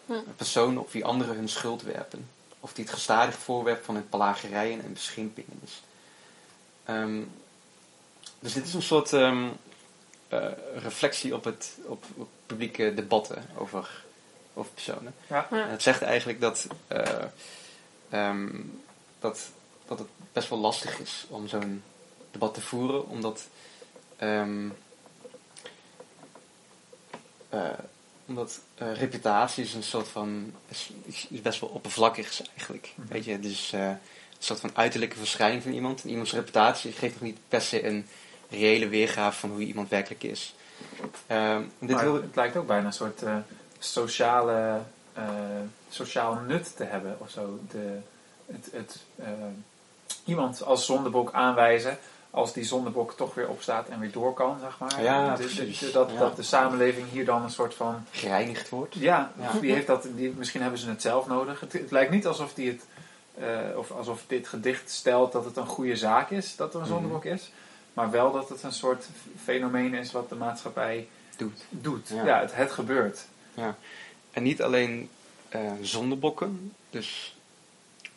[0.06, 0.12] Hm.
[0.12, 2.28] Een persoon op wie anderen hun schuld werpen,
[2.60, 5.82] of die het gestadig voorwerp van hun pelagerijen en beschimpingen is.
[6.84, 7.22] Ehm,
[8.38, 9.46] dus dit is een soort ehm,
[10.28, 14.04] eh, reflectie op, het, op, op publieke debatten over,
[14.54, 15.14] over personen.
[15.26, 15.48] Ja.
[15.50, 17.24] En het zegt eigenlijk dat, eh,
[18.08, 18.60] ehm,
[19.18, 19.48] dat,
[19.86, 21.82] dat het best wel lastig is om zo'n
[22.30, 23.48] debat te voeren, omdat,
[28.26, 32.92] omdat eh, reputatie is een soort van, is, best wel oppervlakkig eigenlijk.
[32.94, 33.12] Mhm.
[33.12, 33.98] Weet je, dus eh, een
[34.38, 36.02] soort van uiterlijke verschijning van iemand.
[36.02, 38.06] En iemands reputatie geeft nog niet per se een
[38.50, 40.54] reële weergave van hoe iemand werkelijk is.
[41.26, 43.36] Ehm, dit wil, het lijkt ook bijna een soort eh,
[43.78, 44.80] sociale,
[45.12, 45.24] eh,
[45.88, 47.58] sociaal nut te hebben of zo.
[47.70, 47.98] De,
[48.46, 49.26] het, het, eh,
[50.24, 51.98] iemand als zondebok aanwijzen
[52.34, 55.02] als die zondebok toch weer opstaat en weer door kan, zeg maar.
[55.02, 55.78] Ja, De- de- precies.
[55.78, 56.18] de- dat, Ja.
[56.18, 58.04] dat de samenleving hier dan een soort van...
[58.10, 58.94] gereinigd wordt.
[58.94, 59.52] Ja, Ja.
[59.60, 61.60] die heeft dat, die, misschien hebben ze het zelf nodig.
[61.60, 62.84] Het, het lijkt niet alsof, die het,
[63.34, 66.86] eh, of alsof dit gedicht stelt dat het een goede zaak is dat er een
[66.86, 66.92] Mhm.
[66.94, 67.52] zondebok is.
[67.92, 69.06] Maar wel dat het een soort
[69.44, 71.64] fenomeen is wat de maatschappij Doet.
[71.70, 72.08] doet.
[72.08, 72.24] Ja.
[72.24, 73.26] Ja, het, het gebeurt.
[74.30, 75.10] En niet alleen
[75.48, 77.36] eh zondebokken, dus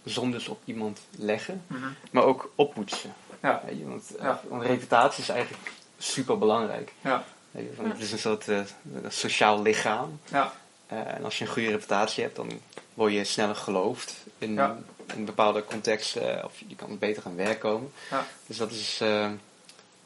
[0.03, 1.63] zondes op iemand leggen,
[2.11, 3.13] maar ook oppoetsen.
[3.41, 3.61] Ja.
[3.65, 4.41] Weet je, want, eh, Ja.
[4.47, 6.91] want reputatie is eigenlijk super belangrijk.
[7.01, 7.23] Ja.
[7.51, 8.59] Het is een soort eh,
[9.07, 10.19] sociaal lichaam.
[10.31, 10.53] Ja.
[10.87, 12.49] Eh, en als je een goede reputatie hebt, dan
[12.93, 14.77] word je sneller geloofd in, Ja.
[15.15, 16.43] in bepaalde contexten.
[16.45, 17.91] Of je kan beter aan werk komen.
[18.09, 18.25] Ja.
[18.45, 19.29] Dus dat is, eh,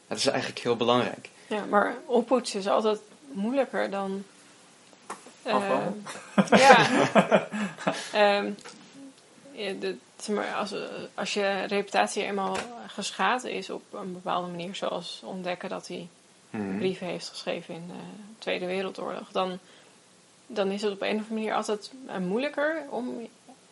[0.08, 1.28] dat is eigenlijk heel belangrijk.
[1.46, 2.98] Ja, maar oppoetsen is altijd
[3.32, 4.24] moeilijker dan.
[5.42, 6.04] eh, Afvallen?
[6.50, 6.88] ja.
[8.12, 8.50] Ehm,
[9.52, 9.96] ja, de,
[10.28, 10.74] maar, als,
[11.14, 12.56] als je reputatie eenmaal
[12.86, 16.08] geschaad is op een bepaalde manier, zoals ontdekken dat hij
[16.50, 16.78] Mhm.
[16.78, 19.58] brieven heeft geschreven in de Tweede Wereldoorlog, dan,
[20.46, 23.28] dan is het op een of andere manier altijd eh, moeilijker om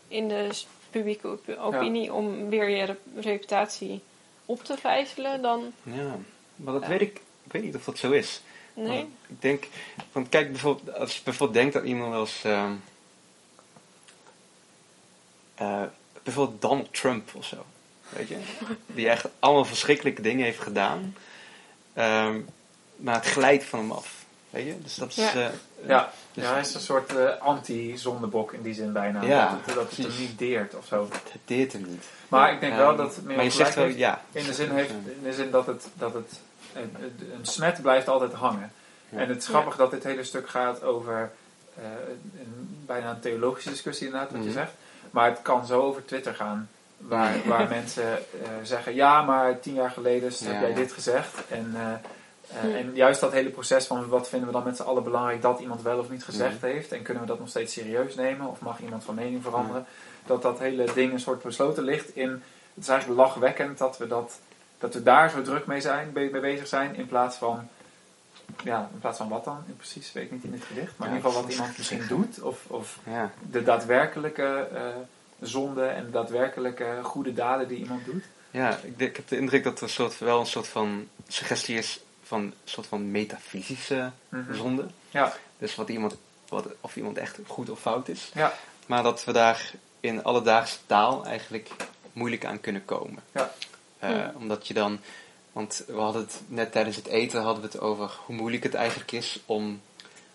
[0.09, 0.49] in de
[0.91, 4.01] publieke op- opinie om weer je rep- reputatie
[4.47, 5.73] op te vijzelen dan.
[5.83, 6.17] Ja,
[6.57, 6.89] maar dat Ja.
[6.89, 8.41] weet ik, ik weet niet of dat zo is.
[8.75, 8.87] Nee.
[8.87, 9.67] Want ik denk,
[10.13, 12.73] want kijk bijvoorbeeld, als je bijvoorbeeld denkt aan iemand als, ehm,
[15.55, 15.83] eh,
[16.23, 17.65] bijvoorbeeld Donald Trump of zo,
[18.09, 18.37] weet je,
[18.87, 21.15] die echt allemaal verschrikkelijke dingen heeft gedaan,
[21.93, 22.41] Ehm,
[22.97, 25.33] maar het glijdt van hem af, weet je, dus dat is, Ja.
[25.35, 25.49] eh,
[25.87, 26.13] Ja.
[26.33, 29.23] dus ja, hij is een soort eh, anti-zondebok in die zin bijna.
[29.23, 31.09] Ja, dat het, dat het hem niet deert of zo.
[31.13, 32.05] het deert hem niet.
[32.29, 33.97] Maar ik denk wel Ehm, dat het meer maar je zegt wel, heeft.
[33.99, 34.23] ja.
[34.33, 36.41] In de zin, heeft, in de zin dat het, dat het
[36.75, 36.93] een,
[37.43, 38.73] smet blijft altijd hangen.
[39.09, 39.19] Ja.
[39.19, 41.31] En het is grappig dat dit hele stuk gaat over
[41.77, 41.83] eh,
[42.41, 44.59] een, bijna een theologische discussie inderdaad, wat je Mhm.
[44.59, 44.73] zegt.
[45.11, 46.69] Maar het kan zo over Twitter gaan.
[46.97, 50.75] Waar, waar mensen eh, zeggen, ja, maar tien jaar geleden heb jij ja.
[50.75, 51.49] dit gezegd.
[51.49, 52.75] En, eh, eh, Mhm.
[52.75, 55.61] en juist dat hele proces van wat vinden we dan met z'n allen belangrijk dat
[55.61, 56.67] iemand wel of niet gezegd Mhm.
[56.67, 56.93] heeft.
[56.93, 58.47] En kunnen we dat nog steeds serieus nemen?
[58.47, 59.87] Of mag iemand van mening veranderen?
[60.27, 62.43] Dat dat hele ding een soort besloten ligt in...
[62.75, 64.39] Het is eigenlijk lachwekkend dat we, dat,
[64.79, 66.95] dat we daar zo druk mee, zijn, mee bezig zijn.
[66.95, 67.69] In plaats van...
[68.65, 69.65] Ja, in plaats van wat dan?
[69.77, 70.93] Precies, weet ik niet in het gedicht.
[70.97, 72.41] Maar Ja, in ieder geval wat iemand misschien doet.
[72.43, 74.83] Of, of Ja, de daadwerkelijke eh,
[75.41, 78.25] zonde en de daadwerkelijke goede daden die iemand doet.
[78.51, 81.09] ja ik, denk- ik heb de indruk dat er een soort, wel een soort van
[81.29, 84.55] suggestie is van een soort van metafysische Mhm.
[84.55, 84.87] zonde.
[85.11, 86.17] Ja, Dus wat iemand,
[86.49, 88.31] wat, of iemand echt goed of fout is.
[88.35, 88.53] ja,
[88.87, 91.71] Maar dat we daar in alledaagse taal eigenlijk
[92.13, 93.23] moeilijk aan kunnen komen.
[93.33, 93.51] Ja.
[93.99, 94.33] Eh, Ja.
[94.37, 94.99] Omdat je dan,
[95.53, 98.75] want we hadden het net tijdens het eten hadden we het over hoe moeilijk het
[98.75, 99.81] eigenlijk is om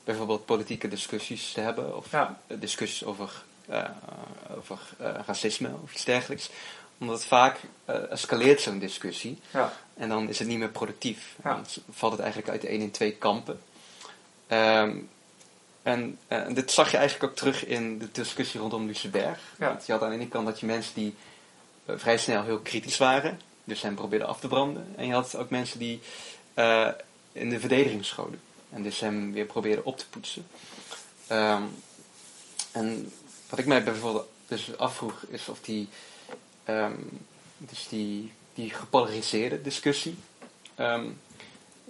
[0.03, 1.97] bijvoorbeeld politieke discussies te hebben.
[1.97, 3.83] Of ja, discussies over, eh,
[4.57, 6.49] over eh, racisme of iets dergelijks.
[6.97, 9.39] Omdat het vaak eh, escaleert zo'n discussie.
[9.51, 11.35] ja, En dan is het niet meer productief.
[11.43, 11.53] Ja.
[11.53, 13.61] Dan valt het eigenlijk uit de één in twee kampen.
[14.47, 14.97] Ehm,
[15.85, 19.39] en eh, dit zag je eigenlijk ook terug in de discussie rondom Luceberg.
[19.57, 21.15] Want je had aan de ene kant dat je mensen die
[21.85, 23.41] eh, vrij snel heel kritisch waren.
[23.65, 24.93] Dus hem probeerden af te branden.
[24.95, 26.01] En je had ook mensen die
[26.53, 26.89] eh,
[27.31, 28.41] in de verdediging scholen.
[28.69, 30.47] En dus hem weer probeerden op te poetsen.
[31.27, 31.63] Ehm,
[32.71, 33.11] en
[33.49, 35.89] wat ik mij bijvoorbeeld dus afvroeg is of die,
[36.63, 36.95] ehm,
[37.57, 40.17] dus die, die gepolariseerde discussie,
[40.75, 41.05] ehm,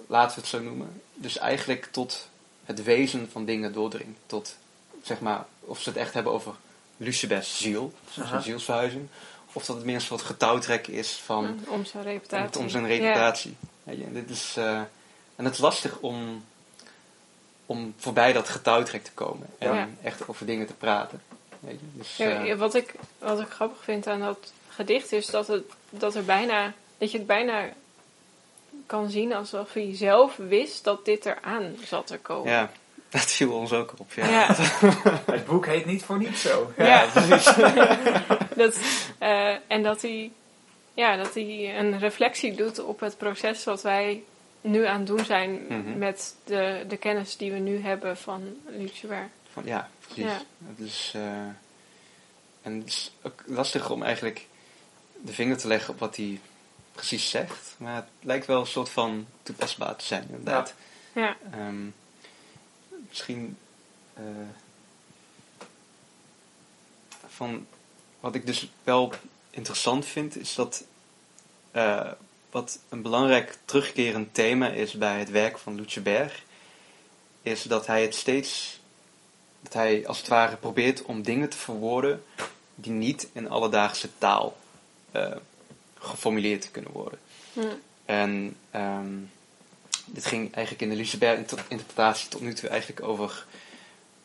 [0.08, 2.30] laten we het zo noemen, dus eigenlijk tot
[2.66, 4.20] het wezen van dingen doordringt.
[4.26, 4.56] Tot,
[5.04, 6.54] zeg maar, of ze het echt hebben over
[6.98, 9.08] Lucebes ziel, dus een zielsverhuizing,
[9.56, 12.62] of dat het meer een soort getouwtrek is van om zijn reputatie.
[12.62, 13.56] om zijn reputatie.
[13.84, 14.78] Je, dit is, eh,
[15.36, 16.46] en het is lastig om,
[17.66, 19.48] om voorbij dat getouwtrek te komen.
[19.58, 19.90] En Ja.
[20.04, 21.22] echt over dingen te praten.
[21.60, 21.86] Weet je?
[21.92, 26.16] Dus, eh, wat, ik, wat ik grappig vind aan dat gedicht is dat, het, dat,
[26.16, 27.70] er bijna, dat je het bijna
[28.86, 32.70] kan zien alsof hij zelf wist dat dit eraan zat te komen.
[33.10, 34.14] Dat viel ons ook op.
[34.14, 34.28] Ja.
[34.30, 34.56] Ja,
[35.32, 36.72] het boek heet niet voor niets zo.
[36.78, 37.06] ja.
[38.56, 38.80] dat,
[39.18, 40.32] eh, en dat hij,
[40.94, 44.24] ja, dat hij een reflectie doet op het proces wat wij
[44.62, 45.98] nu aan het doen zijn Mhm.
[45.98, 48.44] met de, de kennis die we nu hebben van.
[49.54, 50.24] Van, ja, precies.
[50.24, 50.42] Ja.
[50.68, 51.22] Het is, eh,
[52.62, 54.48] en het is ook lastig om eigenlijk
[55.22, 56.40] de vinger te leggen op wat hij
[56.92, 57.76] precies zegt.
[57.78, 60.74] Maar het lijkt wel een soort van toepasbaar te zijn, inderdaad.
[61.14, 61.76] Ja, Ehm,
[63.16, 63.58] misschien
[64.14, 64.24] eh,
[67.28, 67.68] van
[68.20, 69.14] wat ik dus wel
[69.50, 70.84] interessant vind, is dat
[71.72, 72.12] eh,
[72.52, 76.44] wat een belangrijk terugkerend thema is bij het werk van Lucebert,
[77.42, 78.80] is dat hij het steeds,
[79.62, 82.24] dat hij als het ware probeert om dingen te verwoorden
[82.76, 84.58] die niet in alledaagse taal
[85.12, 85.36] eh,
[86.00, 87.20] geformuleerd kunnen worden.
[87.54, 87.62] Hm.
[88.06, 89.18] En ehm,
[90.06, 93.46] dit ging eigenlijk in de Lucebert-interpretatie tot nu toe eigenlijk over,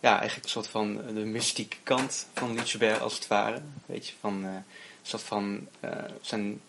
[0.00, 3.60] ja, eigenlijk een soort van de mystieke kant van Lucebert als het ware.
[3.86, 4.62] Weet je, van eh, een
[5.02, 5.90] soort van eh,
[6.20, 6.60] zijn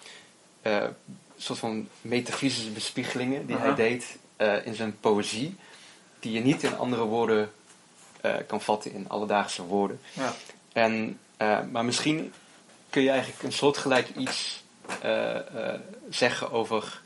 [0.62, 0.88] eh,
[1.38, 5.56] soort van metafysische bespiegelingen die hij deed eh, in zijn poëzie,
[6.20, 7.52] die je niet in andere woorden
[8.22, 10.00] eh, kan vatten, in alledaagse woorden.
[10.14, 10.34] Ja.
[10.74, 12.34] En, eh, maar misschien
[12.90, 14.64] kun je eigenlijk een soortgelijk iets
[15.02, 17.02] eh, eh, zeggen over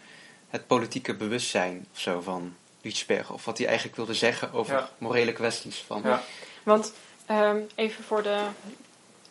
[0.50, 3.30] het politieke bewustzijn of zo van Lucebert.
[3.30, 4.90] Of wat hij eigenlijk wilde zeggen over Ja.
[4.98, 5.84] morele kwesties.
[5.88, 6.22] Van, Ja.
[6.64, 6.94] Want
[7.26, 8.40] ehm, even voor de,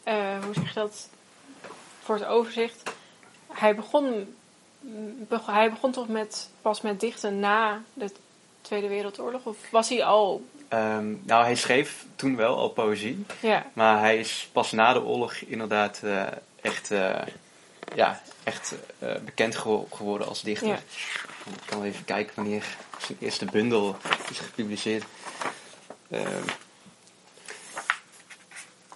[0.02, 1.08] eh, hoe zeg je dat,
[2.02, 2.82] voor het overzicht.
[3.52, 4.34] Hij begon,
[5.28, 8.10] beg- hij begon toch met, pas met dichten na de
[8.60, 9.44] Tweede Wereldoorlog?
[9.44, 13.24] Of was hij al, Ehm, nou, hij schreef toen wel al poëzie.
[13.40, 16.26] ja, Maar hij is pas na de oorlog inderdaad eh,
[16.60, 17.20] echt, eh,
[17.94, 20.68] ja, echt eh, bekend gewo- geworden als dichter.
[20.68, 20.74] Ja.
[21.44, 23.96] Ik kan even kijken wanneer zijn eerste bundel
[24.30, 25.04] is gepubliceerd.
[26.10, 26.42] Ehm,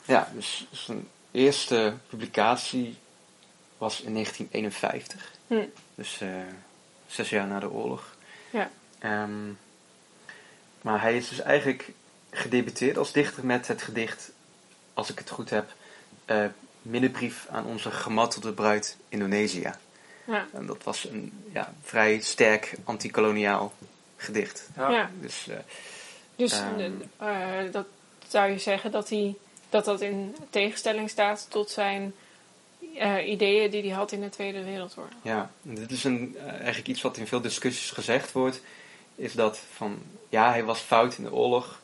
[0.05, 2.97] ja, dus zijn eerste publicatie
[3.79, 5.33] was in 1951.
[5.47, 5.65] Hm.
[5.95, 6.29] Dus eh,
[7.07, 8.17] zes jaar na de oorlog.
[8.51, 9.49] ja, Ehm,
[10.81, 11.91] maar hij is dus eigenlijk
[12.31, 14.31] gedebuteerd als dichter met het gedicht,
[14.95, 15.73] als ik het goed heb,
[16.25, 16.45] eh
[16.83, 19.71] Minnebrief aan onze gemattelde bruid Indonesië.
[20.27, 23.73] ja, En dat was een ja, vrij sterk antikoloniaal
[24.17, 24.69] gedicht.
[24.77, 24.91] Ja.
[24.91, 25.11] ja.
[25.21, 25.57] Dus eh,
[26.37, 26.93] Dus Ehm.
[27.17, 27.87] eh, dat
[28.29, 29.35] zou je zeggen dat, hij,
[29.71, 32.15] dat dat in tegenstelling staat tot zijn
[32.99, 35.13] eh, ideeën die hij had in de Tweede Wereldoorlog.
[35.23, 38.61] ja, en dit is een, eh, eigenlijk iets wat in veel discussies gezegd wordt,
[39.15, 41.81] is dat van, ja, hij was fout in de oorlog,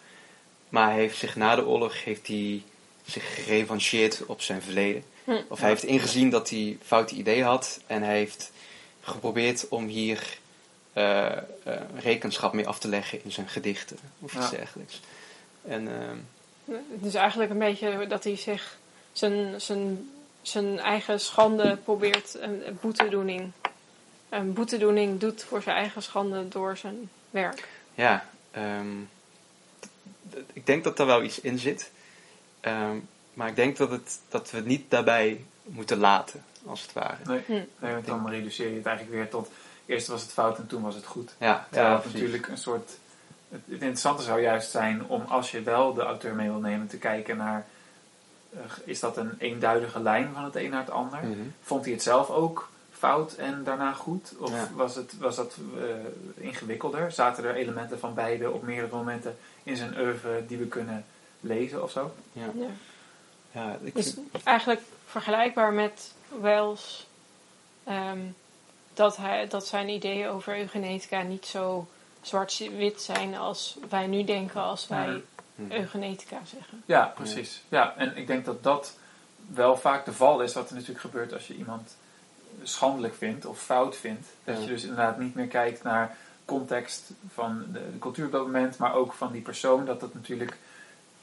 [0.69, 2.63] maar hij heeft zich na de oorlog heeft hij
[3.07, 5.05] zich gerevancheerd op zijn verleden.
[5.25, 5.41] Hm.
[5.49, 8.53] Of hij heeft ingezien dat hij foute ideeën had en hij heeft
[9.01, 10.39] geprobeerd om hier
[10.93, 11.43] eh, eh,
[11.99, 14.57] rekenschap mee af te leggen in zijn gedichten of iets Ja.
[14.57, 15.01] dergelijks.
[15.69, 16.17] En ehm,
[16.91, 18.79] Dus eigenlijk een beetje dat hij zich
[19.13, 20.11] zijn, zijn,
[20.43, 23.51] zijn eigen schande probeert een boetedoening,
[24.29, 27.69] een boetedoening doet voor zijn eigen schande door zijn werk.
[27.95, 29.01] ja, ehm,
[30.53, 31.91] ik denk dat daar wel iets in zit.
[32.65, 32.97] Ehm,
[33.35, 37.17] maar ik denk dat, het, dat we het niet daarbij moeten laten, als het ware.
[37.27, 37.53] Nee, Hm.
[37.79, 39.51] nee, want dan reduceer je het eigenlijk weer tot
[39.87, 41.35] eerst was het fout en toen was het goed.
[41.39, 42.91] Ja, Terwijl ja het natuurlijk een soort.
[43.49, 46.87] Het, het interessante zou juist zijn om als je wel de auteur mee wil nemen
[46.87, 47.67] te kijken naar.
[48.55, 51.19] eh, is dat een eenduidige lijn van het een naar het ander?
[51.23, 51.39] Mhm.
[51.63, 54.33] Vond hij het zelf ook fout en daarna goed?
[54.39, 54.69] Of Ja.
[54.75, 57.13] was, het, was dat eh, ingewikkelder?
[57.13, 61.05] Zaten er elementen van beide op meerdere momenten in zijn oeuvre die we kunnen
[61.45, 62.15] lezen of zo?
[62.33, 62.67] Ja, Ja.
[63.53, 67.07] ja ik Dus vind- eigenlijk vergelijkbaar met Wells,
[67.85, 68.19] ehm,
[68.95, 71.89] dat, hij, dat zijn ideeën over eugenetica niet zo
[72.23, 75.23] zwart-wit zijn als wij nu denken als wij
[75.69, 76.83] eugenetica zeggen.
[76.87, 77.63] Ja, precies.
[77.69, 78.97] Ja, en ik denk dat dat
[79.47, 81.97] wel vaak de val is wat er natuurlijk gebeurt als je iemand
[82.63, 84.29] schandelijk vindt of fout vindt.
[84.45, 84.61] Dat Ja.
[84.63, 88.79] je dus inderdaad niet meer kijkt naar context van de, de cultuur op dat moment,
[88.79, 89.85] maar ook van die persoon.
[89.85, 90.57] Dat dat natuurlijk,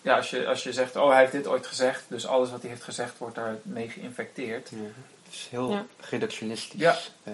[0.01, 2.61] ja, als je, als je zegt, oh hij heeft dit ooit gezegd, dus alles wat
[2.61, 4.69] hij heeft gezegd wordt daarmee geïnfecteerd.
[4.69, 4.77] Ja,
[5.23, 5.85] het is heel Ja.
[5.99, 6.79] reductionistisch.
[6.79, 6.97] Ja.
[7.23, 7.33] Eh,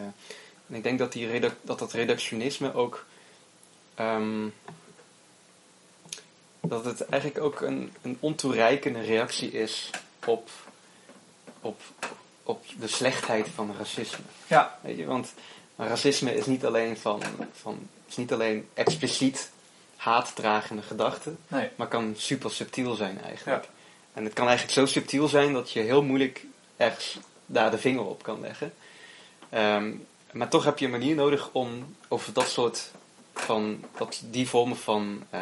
[0.70, 3.05] en ik denk dat, die redu- dat dat reductionisme ook.
[3.95, 4.47] ehm,
[6.61, 9.89] dat het eigenlijk ook een, een ontoereikende reactie is
[10.26, 10.49] op,
[11.61, 11.82] op,
[12.43, 14.24] op de slechtheid van racisme.
[14.47, 15.05] Ja, Weet je?
[15.05, 15.34] Want
[15.76, 17.22] racisme is niet alleen, van,
[17.53, 19.49] van, is niet alleen expliciet
[20.08, 21.70] haatdragende gedachten, nee.
[21.76, 23.64] maar kan super subtiel zijn eigenlijk.
[23.64, 23.70] Ja.
[24.14, 26.45] En het kan eigenlijk zo subtiel zijn dat je heel moeilijk
[26.78, 28.74] ergens daar de vinger op kan leggen.
[29.49, 29.93] Ehm,
[30.32, 32.91] maar toch heb je een manier nodig om over dat soort
[33.34, 35.41] van, dat, die vormen van, eh,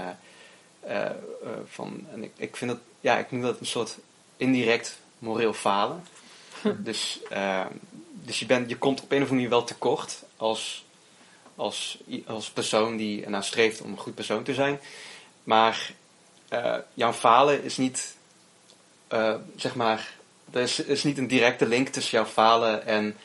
[0.80, 1.12] eh, eh,
[1.66, 3.98] van en ik, ik vind dat, ja, ik noem dat een soort
[4.38, 6.04] indirect moreel falen.
[6.78, 7.72] dus, ehm,
[8.12, 10.85] dus je, bent, je komt op een of andere manier wel tekort als,
[11.56, 14.80] als, als persoon die ernaar streeft om een goed persoon te zijn.
[15.44, 15.92] Maar
[16.48, 18.16] eh, jouw falen is niet,
[19.08, 20.14] eh, zeg maar,
[20.52, 23.18] er is, is niet een directe link tussen jouw falen en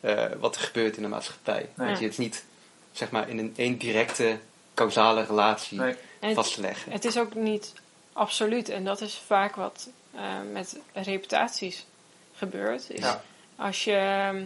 [0.00, 1.68] eh, wat er gebeurt in de maatschappij.
[1.74, 1.88] Nee.
[1.88, 2.44] Je, het is niet,
[2.92, 4.38] zeg maar, in een één directe
[4.74, 6.34] causale relatie Nee.
[6.34, 6.92] Vast te leggen.
[6.92, 7.72] Het is ook niet
[8.12, 8.68] absoluut.
[8.68, 10.22] En dat is vaak wat eh,
[10.52, 11.86] met reputaties
[12.36, 12.90] gebeurt.
[12.90, 13.22] Is Ja.
[13.56, 14.44] als, je, ehm,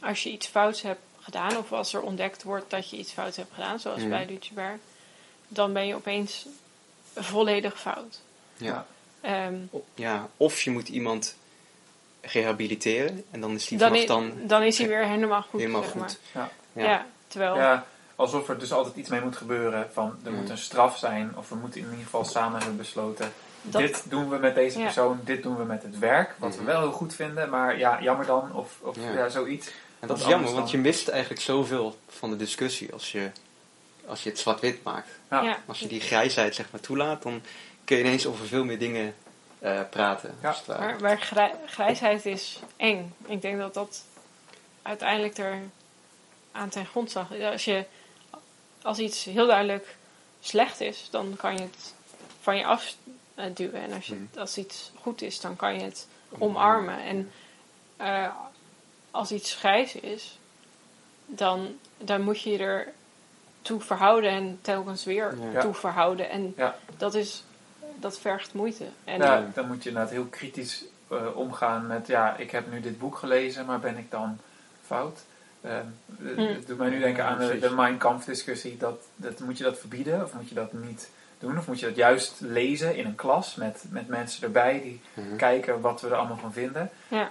[0.00, 3.36] als je iets fouts hebt gedaan, of als er ontdekt wordt dat je iets fouts
[3.36, 4.80] hebt gedaan, zoals bij Lucebert,
[5.48, 6.46] dan ben je opeens
[7.14, 8.20] volledig fout.
[8.56, 8.86] Ja.
[9.20, 9.54] Ehm,
[9.94, 11.36] ja, of je moet iemand
[12.20, 15.60] rehabiliteren en dan is die dan, dan dan is hij weer helemaal goed.
[15.60, 16.00] helemaal zeg goed.
[16.00, 16.50] Maar.
[16.72, 16.82] Ja.
[16.82, 16.90] Ja.
[16.90, 17.06] Ja.
[17.28, 17.56] terwijl.
[17.56, 19.88] Ja, alsof er dus altijd iets mee moet gebeuren.
[19.92, 20.36] Van er Mm.
[20.38, 23.32] moet een straf zijn, of we moeten in ieder geval samen hebben besloten.
[23.62, 24.84] Dat- dit doen we met deze Ja.
[24.84, 26.34] persoon, dit doen we met het werk.
[26.38, 26.70] Wat we Mhm.
[26.70, 28.54] wel heel goed vinden, maar ja, jammer dan.
[28.54, 29.12] Of, of Ja.
[29.12, 29.28] ja.
[29.28, 29.70] zoiets.
[30.00, 33.30] En dat is jammer, want je mist eigenlijk zoveel van de discussie als je,
[34.06, 35.08] als je het zwart-wit maakt.
[35.30, 35.42] Ja.
[35.42, 35.58] Ja.
[35.66, 37.42] Als je die grijsheid zeg maar toelaat, dan
[37.84, 39.14] kun je ineens over veel meer dingen
[39.58, 40.34] eh, praten.
[40.42, 40.48] Ja.
[40.48, 40.80] als het ware.
[40.84, 43.14] Maar, maar grij- grijsheid is eng.
[43.26, 44.04] Ik denk dat dat
[44.82, 45.58] uiteindelijk er
[46.52, 47.32] aan ten grondslag.
[47.40, 47.84] Als, je,
[48.82, 49.96] als iets heel duidelijk
[50.40, 51.94] slecht is, dan kan je het
[52.40, 53.82] van je afduwen.
[53.82, 54.28] En als, je, Hmm.
[54.38, 56.06] als iets goed is, dan kan je het
[56.38, 57.02] omarmen.
[57.02, 57.30] En
[57.96, 58.28] eh,
[59.10, 60.38] als iets grijs is,
[61.26, 62.88] dan, dan moet je je er
[63.62, 65.60] toe verhouden en telkens weer Ja.
[65.60, 66.30] toe verhouden.
[66.30, 66.76] En Ja.
[66.96, 67.44] dat, is,
[67.96, 68.84] dat vergt moeite.
[69.04, 72.80] En, Ja, dan moet je inderdaad heel kritisch eh, omgaan met, ja, ik heb nu
[72.80, 74.38] dit boek gelezen, maar ben ik dan
[74.86, 75.18] fout?
[75.60, 75.72] Eh,
[76.22, 76.46] Het Mm.
[76.46, 78.76] het doet mij nu denken aan de, de Mein Kampf discussie.
[78.76, 81.58] Dat, dat, moet je dat verbieden of moet je dat niet doen?
[81.58, 85.36] Of moet je dat juist lezen in een klas met, met mensen erbij die Mhm.
[85.36, 86.90] kijken wat we er allemaal van vinden?
[87.08, 87.30] Ja.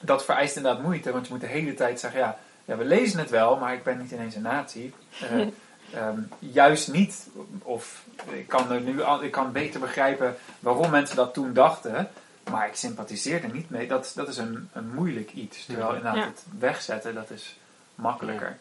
[0.00, 3.18] Dat vereist inderdaad moeite, want je moet de hele tijd zeggen, ja, ja we lezen
[3.18, 4.92] het wel, maar ik ben niet ineens een nazi.
[5.20, 5.40] Eh,
[6.00, 7.28] ehm, juist niet.
[7.62, 12.10] Of ik kan, er nu al, ik kan beter begrijpen waarom mensen dat toen dachten,
[12.50, 13.86] maar ik sympathiseer er niet mee.
[13.88, 15.64] Dat, dat is een, een moeilijk iets.
[15.66, 15.96] Terwijl Ja.
[15.96, 16.26] inderdaad Ja.
[16.28, 17.58] het wegzetten, dat is
[17.94, 18.56] makkelijker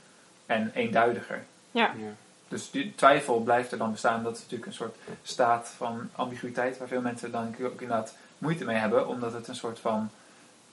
[0.46, 1.44] en eenduidiger.
[1.72, 1.92] Ja.
[1.98, 2.08] Ja.
[2.48, 4.24] Dus die twijfel blijft er dan bestaan.
[4.24, 8.66] Dat is natuurlijk een soort staat van ambiguïteit, waar veel mensen dan ook inderdaad moeite
[8.66, 10.10] mee hebben, omdat het een soort van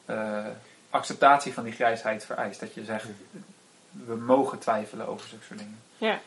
[0.08, 0.44] eh,
[0.90, 2.60] acceptatie van die grijsheid vereist.
[2.60, 3.04] Dat je zegt,
[3.90, 5.78] we mogen twijfelen over zulke soort dingen.
[5.98, 6.18] Ja.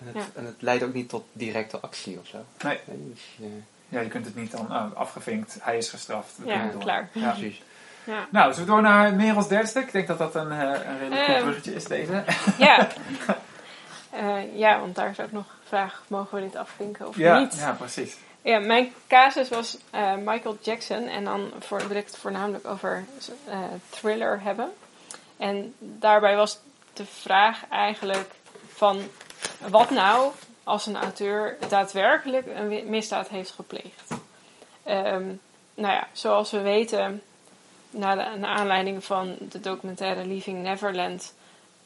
[0.00, 0.22] En, het, Ja.
[0.34, 2.44] en het leidt ook niet tot directe actie of zo.
[2.64, 2.80] Nee.
[2.86, 3.46] Dus, eh,
[3.88, 6.32] Ja, je kunt het niet dan ah, afgevinkt, hij is gestraft.
[6.36, 6.80] we Ja, door.
[6.80, 7.08] klaar.
[7.12, 7.30] Ja.
[7.30, 7.62] precies.
[8.04, 8.26] Ja.
[8.30, 9.86] Nou, zullen we door naar Merels derde stuk?
[9.86, 12.24] Ik denk dat dat een, eh, een redelijk goed bruggetje is, deze.
[12.58, 12.88] Ja.
[14.10, 17.38] Eh, ja, want daar is ook nog de vraag: mogen we dit afvinken of Ja,
[17.38, 17.54] niet?
[17.58, 18.16] ja, precies.
[18.48, 21.06] Ja, mijn casus was eh, Michael Jackson.
[21.06, 23.04] En dan voor, wil ik het voornamelijk over
[23.44, 23.58] eh,
[23.90, 24.72] thriller hebben.
[25.36, 26.58] En daarbij was
[26.92, 28.30] de vraag eigenlijk
[28.68, 29.00] van...
[29.68, 30.32] Wat nou
[30.64, 34.14] als een auteur daadwerkelijk een misdaad heeft gepleegd?
[34.82, 35.26] Ehm,
[35.74, 37.22] nou ja, zoals we weten...
[37.90, 41.34] De, naar aanleiding van de documentaire Leaving Neverland...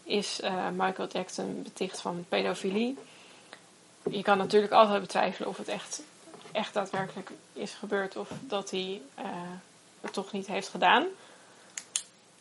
[0.02, 2.98] is eh, Michael Jackson beticht van pedofilie.
[4.10, 6.02] Je kan natuurlijk altijd betwijfelen of het echt
[6.52, 9.24] echt daadwerkelijk is gebeurd of dat hij eh,
[10.00, 11.06] het toch niet heeft gedaan.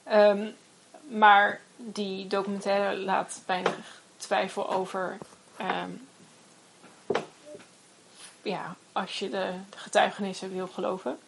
[0.04, 0.48] Ehm,
[1.08, 5.18] maar die documentaire laat weinig twijfel over.
[5.58, 5.90] ehm,
[8.42, 11.20] ja, als je de, getuigenissen wil geloven.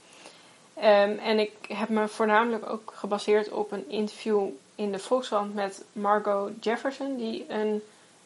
[0.74, 5.84] Ehm, en ik heb me voornamelijk ook gebaseerd op een interview in de Volkskrant met
[5.92, 7.84] Margot Jefferson, die een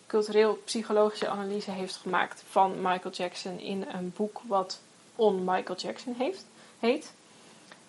[0.08, 4.80] cultureel-psychologische analyse heeft gemaakt van Michael Jackson in een boek wat
[5.16, 6.46] On Michael Jackson heeft,
[6.80, 7.14] heet.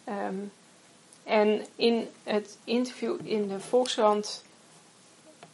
[0.05, 0.37] Ehm,
[1.25, 4.45] en in het interview in de Volkskrant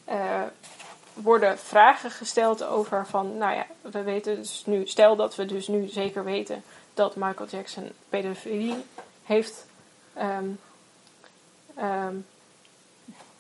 [0.05, 0.43] eh,
[1.15, 5.69] worden vragen gesteld over van, nou ja, we weten dus nu, stel dat we dus
[5.69, 6.63] nu zeker weten
[6.95, 8.85] dat Michael Jackson pedofilie
[9.25, 9.67] heeft
[10.15, 10.49] ehm,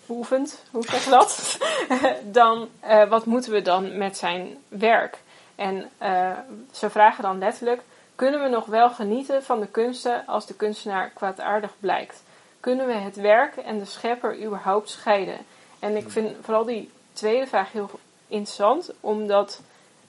[0.06, 1.58] beoefend, hoe zeg je dat?
[2.40, 5.18] dan, eh, wat moeten we dan met zijn werk?
[5.54, 6.30] En eh,
[6.72, 7.82] ze vragen dan letterlijk,
[8.14, 12.22] kunnen we nog wel genieten van de kunsten als de kunstenaar kwaadaardig blijkt?
[12.60, 15.38] Kunnen we het werk en de schepper überhaupt scheiden?
[15.78, 17.90] En ik vind vooral die tweede vraag heel
[18.28, 19.60] interessant, omdat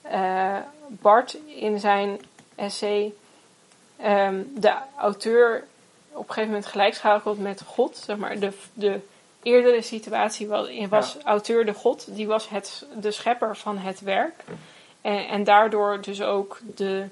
[0.02, 2.20] eh, Bart in zijn
[2.56, 3.14] essay
[3.98, 5.64] ehm, de auteur
[6.12, 7.98] op een gegeven moment gelijkschakelt met God.
[7.98, 9.00] Zeg maar, de, de
[9.46, 14.44] eerdere situatie was, was auteur de God, die was het, de schepper van het werk.
[15.02, 17.08] En, en daardoor dus ook de,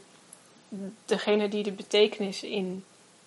[1.05, 2.83] degene die de betekenis in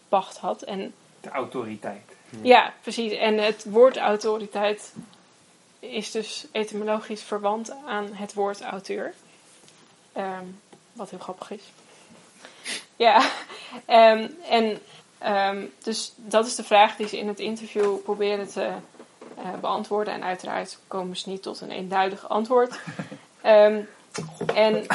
[0.09, 0.63] pacht had.
[0.63, 2.13] En De autoriteit.
[2.43, 3.13] ja, precies.
[3.13, 4.95] En het woord autoriteit
[5.79, 9.15] is dus etymologisch verwant aan het woord auteur.
[10.13, 10.45] Ehm,
[10.93, 11.63] wat heel grappig is.
[12.97, 13.31] Ja,
[13.85, 14.81] ehm, en
[15.19, 18.73] ehm, dus dat is de vraag die ze in het interview proberen te
[19.61, 20.15] beantwoorden.
[20.15, 22.79] En uiteraard komen ze niet tot een eenduidig antwoord.
[23.41, 23.81] Ehm,
[24.55, 24.87] en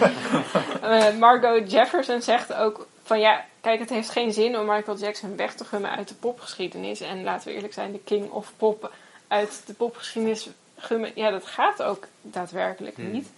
[0.82, 5.36] eh, Margot Jefferson zegt ook van ja, kijk, het heeft geen zin om Michael Jackson
[5.36, 7.00] weg te gummen uit de popgeschiedenis.
[7.00, 8.92] En laten we eerlijk zijn, de king of pop
[9.28, 13.10] uit de popgeschiedenis gummen, ja, dat gaat ook daadwerkelijk Hmm.
[13.10, 13.28] niet.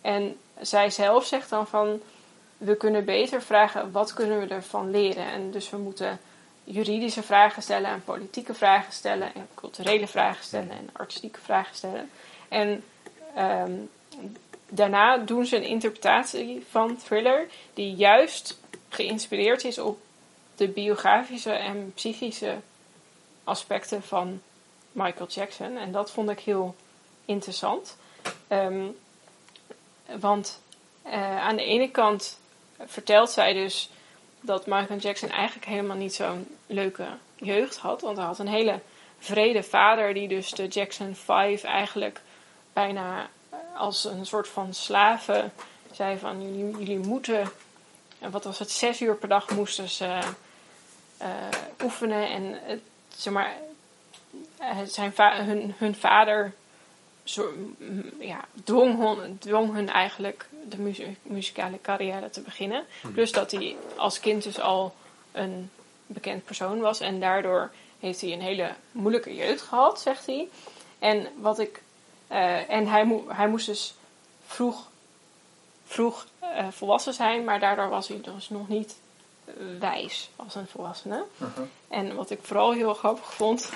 [0.00, 2.00] En zij zelf zegt dan van,
[2.56, 5.24] we kunnen beter vragen, wat kunnen we ervan leren?
[5.24, 6.20] En dus we moeten
[6.64, 12.10] juridische vragen stellen en politieke vragen stellen en culturele vragen stellen en artistieke vragen stellen.
[12.48, 12.84] En
[13.34, 13.72] ehm,
[14.68, 18.58] daarna doen ze een interpretatie van thriller die juist
[18.88, 20.00] geïnspireerd is op
[20.54, 22.56] de biografische en psychische
[23.44, 24.40] aspecten van
[24.92, 25.76] Michael Jackson.
[25.76, 26.74] En dat vond ik heel
[27.24, 27.96] interessant.
[28.48, 28.86] Ehm,
[30.20, 30.60] want
[31.02, 32.38] eh, aan de ene kant
[32.78, 33.90] vertelt zij dus
[34.42, 38.00] dat Michael Jackson eigenlijk helemaal niet zo'n leuke jeugd had.
[38.00, 38.80] Want hij had een hele
[39.18, 42.20] vrede vader die dus de Jackson 5 eigenlijk
[42.72, 45.52] bijna eh, als een soort van slaven
[45.90, 47.50] zei van jullie, jullie moeten,
[48.18, 50.18] en wat was het, zes uur per dag moesten ze
[51.16, 51.28] eh,
[51.82, 52.28] oefenen.
[52.28, 52.80] En het,
[53.16, 53.54] zeg maar,
[54.58, 56.52] eh, zijn hun, hun vader
[57.24, 57.52] zo,
[58.18, 62.84] ja, dwong, hun, dwong hun eigenlijk de muzie- muzikale carrière te beginnen.
[63.12, 64.94] Plus dat hij als kind dus al
[65.32, 65.70] een
[66.06, 67.00] bekend persoon was.
[67.00, 67.70] En daardoor
[68.00, 70.48] heeft hij een hele moeilijke jeugd gehad, zegt hij.
[70.98, 71.82] En, wat ik,
[72.26, 73.94] eh, en hij, mo- hij moest dus
[74.46, 74.88] vroeg,
[75.86, 78.96] vroeg eh, volwassen zijn, maar daardoor was hij dus nog niet
[79.78, 81.24] wijs als een volwassene.
[81.38, 81.64] Uh-huh.
[81.88, 83.70] En wat ik vooral heel grappig vond,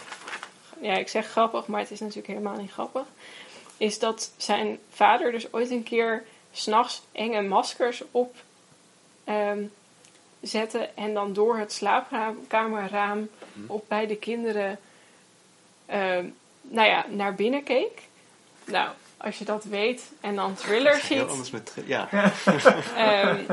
[0.80, 3.04] ja, ik zeg grappig, maar het is natuurlijk helemaal niet grappig,
[3.76, 8.34] is dat zijn vader dus ooit een keer s'nachts enge maskers op
[9.24, 9.64] ehm,
[10.40, 13.28] zette en dan door het slaapkamerraam
[13.66, 14.78] op bij de kinderen
[15.86, 16.28] ehm,
[16.60, 18.02] nou ja, naar binnen keek.
[18.64, 21.74] Nou, als je dat weet en dan thriller Heel ziet, anders met...
[21.84, 22.08] Ja.
[22.96, 23.44] Ehm,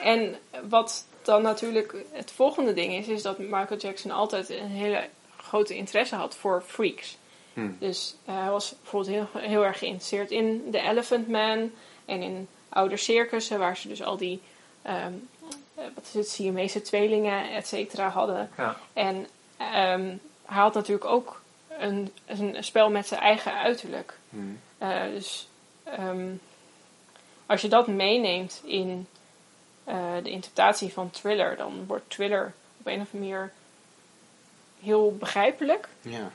[0.00, 0.36] en
[0.68, 5.08] wat dan natuurlijk het volgende ding is, is dat Michael Jackson altijd een hele
[5.52, 7.16] grote interesse had voor freaks.
[7.52, 7.76] Hmm.
[7.78, 11.70] Dus eh, hij was bijvoorbeeld heel, heel erg geïnteresseerd in The Elephant Man
[12.04, 14.40] en in oude circussen, waar ze dus al die,
[14.82, 15.06] eh,
[15.74, 18.50] wat is het, Siamese tweelingen, et cetera, hadden.
[18.56, 18.76] Ja.
[18.92, 19.26] En
[19.56, 24.18] ehm, hij had natuurlijk ook een, een spel met zijn eigen uiterlijk.
[24.28, 24.58] Hmm.
[24.78, 25.48] Eh, dus
[25.84, 26.28] ehm,
[27.46, 29.06] als je dat meeneemt in
[30.22, 33.52] de interpretatie van thriller, dan wordt thriller op een of andere manier
[34.82, 35.88] heel begrijpelijk.
[36.00, 36.30] Ja.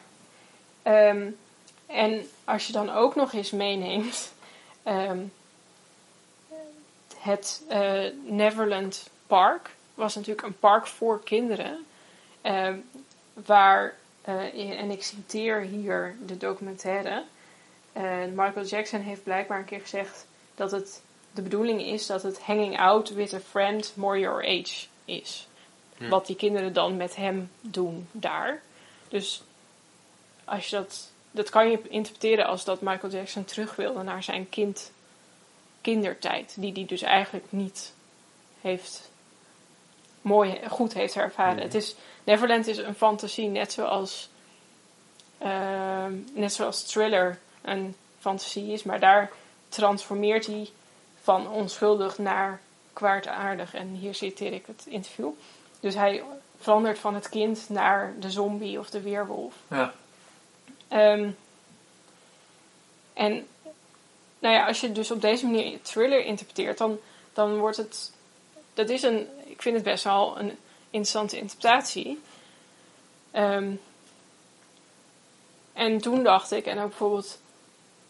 [0.82, 1.30] Ehm,
[1.86, 4.34] en als je dan ook nog eens meeneemt
[4.84, 5.20] ehm,
[7.18, 11.86] het eh, Neverland Park, was natuurlijk een park voor kinderen,
[12.41, 12.78] ehm,
[13.34, 17.24] waar, eh, en ik citeer hier de documentaire,
[17.93, 20.26] eh, Michael Jackson heeft blijkbaar een keer gezegd
[20.56, 24.86] dat het de bedoeling is dat het hanging out with a friend more your age
[25.06, 25.48] is.
[25.98, 26.08] Ja.
[26.08, 28.62] Wat die kinderen dan met hem doen daar.
[29.08, 29.41] Dus
[30.45, 34.50] als je dat, dat kan je interpreteren als dat Michael Jackson terug wilde naar zijn
[34.50, 34.91] kind,
[35.82, 36.56] kindertijd.
[36.58, 37.93] Die hij dus eigenlijk niet
[38.62, 39.12] heeft,
[40.22, 41.62] mooi, goed heeft ervaren.
[41.62, 44.30] Het is, Neverland is een fantasie, net zoals,
[45.38, 48.84] ehm, net zoals Thriller een fantasie is.
[48.84, 49.32] Maar daar
[49.70, 50.70] transformeert hij
[51.22, 52.62] van onschuldig naar
[52.93, 53.74] kwaadaardig.
[53.74, 55.30] En hier citeer ik het interview.
[55.80, 56.23] Dus hij
[56.59, 59.53] verandert van het kind naar de zombie of de weerwolf.
[59.67, 59.93] Ja.
[60.88, 61.30] Ehm,
[63.13, 63.47] en
[64.39, 66.99] nou ja, als je dus op deze manier thriller interpreteert, dan,
[67.34, 68.11] dan wordt het.
[68.73, 69.28] Dat is een.
[69.45, 70.57] Ik vind het best wel een
[70.89, 72.21] interessante interpretatie.
[73.32, 73.71] Ehm,
[75.73, 77.39] en toen dacht ik, en ook bijvoorbeeld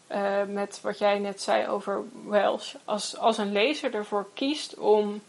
[0.08, 5.22] eh, met wat jij net zei over Welsh, als, als een lezer ervoor kiest om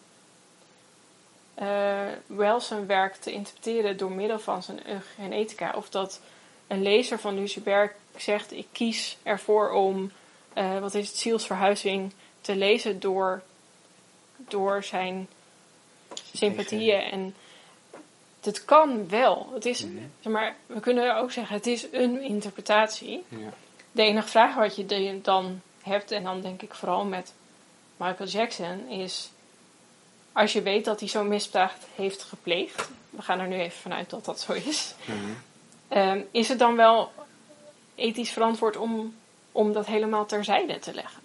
[1.58, 6.20] eh Welsh zijn werk te interpreteren door middel van zijn eugenetica, of dat
[6.66, 10.12] een lezer van Lucie Berg zegt: Ik kies ervoor om,
[10.52, 13.42] eh, wat is het, zielsverhuizing te lezen door,
[14.36, 15.28] door zijn
[16.34, 17.00] sympathieën.
[17.00, 17.34] En
[18.40, 19.50] het kan wel.
[19.54, 19.96] Het is, Mhm.
[20.20, 23.24] zeg maar, we kunnen ook zeggen: het is een interpretatie.
[23.28, 23.52] Ja.
[23.92, 27.32] De enige vraag wat je dan hebt, en dan denk ik vooral met
[27.96, 29.30] Michael Jackson, is
[30.38, 34.10] als je weet dat hij zo'n misdaad heeft gepleegd, we gaan er nu even vanuit
[34.10, 35.16] dat dat zo is, Mhm.
[35.88, 37.12] Ehm, is het dan wel
[37.94, 39.14] ethisch verantwoord om,
[39.52, 41.20] om dat helemaal terzijde te leggen.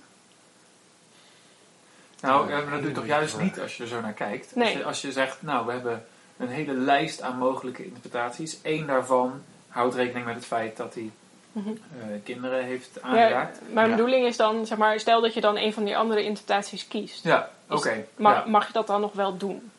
[2.22, 4.45] Nou, ja, maar dat doe je toch juist niet als je er zo naar kijkt.
[4.45, 4.78] Als, Nee.
[4.78, 6.05] je, als je zegt, nou, we hebben
[6.38, 8.57] een hele lijst aan mogelijke interpretaties.
[8.61, 11.11] Eén daarvan houdt rekening met het feit dat hij
[11.54, 11.70] Mhm.
[11.70, 13.60] eh, kinderen heeft Ja, aangeraakt.
[13.70, 13.95] mijn Ja.
[13.95, 17.24] bedoeling is dan, zeg maar, stel dat je dan een van die andere interpretaties kiest.
[17.24, 18.06] Ja, oké.
[18.16, 18.43] Ma- ja.
[18.47, 19.72] Mag je dat dan nog wel doen?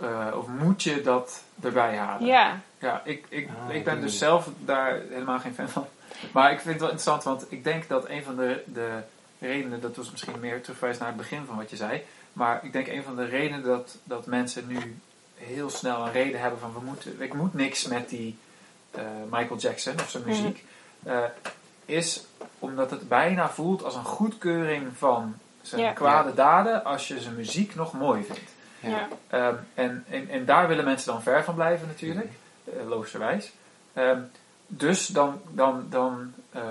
[0.00, 2.26] Eh, of moet je dat erbij halen?
[2.26, 5.86] Ja, Ja, ik, ik, Ah, ik ben dus zelf daar helemaal geen fan van.
[6.32, 8.88] Maar ik vind het wel interessant, want ik denk dat een van de, de
[9.38, 12.72] redenen, dat was misschien meer terugwijs naar het begin van wat je zei, maar ik
[12.72, 14.96] denk een van de redenen dat, dat mensen nu
[15.34, 18.38] heel snel een reden hebben van we moeten, ik moet niks met die
[18.90, 20.64] eh, Michael Jackson of zijn muziek,
[21.02, 21.18] eh,
[21.84, 22.24] is
[22.58, 25.92] omdat het bijna voelt als een goedkeuring van zijn Ja.
[25.92, 28.50] kwade daden als je zijn muziek nog mooi vindt.
[28.80, 29.08] ja.
[29.28, 32.30] Ehm, en, en, en daar willen mensen dan ver van blijven natuurlijk,
[32.64, 33.52] eh, logischerwijs.
[33.92, 34.20] Ehm,
[34.66, 36.62] dus dan, dan, dan, eh,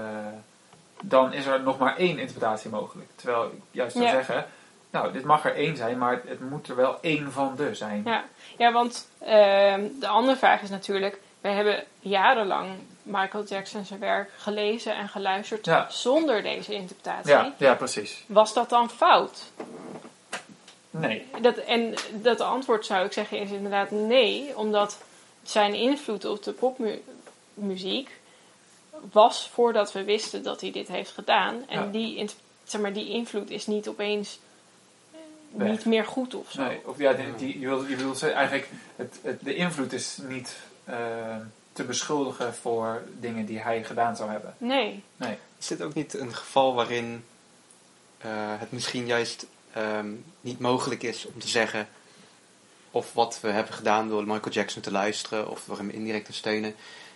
[1.02, 3.10] dan is er nog maar één interpretatie mogelijk.
[3.16, 4.12] Terwijl ik juist zou Ja.
[4.12, 4.46] zeggen,
[4.90, 8.02] nou, dit mag er één zijn, maar het moet er wel één van de zijn.
[8.06, 8.24] Ja,
[8.58, 11.20] ja want ehm, de andere vraag is natuurlijk...
[11.42, 12.70] We hebben jarenlang
[13.04, 15.90] Michael Jackson zijn werk gelezen en geluisterd Ja.
[15.90, 17.32] zonder deze interpretatie.
[17.32, 18.24] ja, ja, precies.
[18.28, 19.40] Was dat dan fout?
[20.90, 21.26] Nee.
[21.42, 24.98] Dat, en dat antwoord zou ik zeggen is inderdaad nee, omdat
[25.44, 26.52] zijn invloed op de
[27.56, 28.10] popmuziek
[29.12, 31.64] was voordat we wisten dat hij dit heeft gedaan.
[31.68, 31.92] En Ja.
[31.92, 32.30] die,
[32.64, 34.40] zeg maar, die invloed is niet opeens
[35.12, 35.20] eh,
[35.52, 35.70] Weg.
[35.70, 36.62] niet meer goed of zo.
[36.64, 36.80] nee.
[36.86, 40.18] Of ja, die, die, je, wil, je bedoelt ze- eigenlijk, het, het, de invloed is
[40.28, 40.98] niet eh,
[41.80, 44.56] te beschuldigen voor dingen die hij gedaan zou hebben.
[44.58, 45.04] Nee.
[45.60, 47.26] Is dit ook niet een geval waarin
[48.18, 50.10] eh, het misschien juist ehm,
[50.42, 51.88] niet mogelijk is om te zeggen
[52.92, 56.34] of wat we hebben gedaan door Michael Jackson te luisteren of door hem indirect te
[56.34, 56.76] steunen,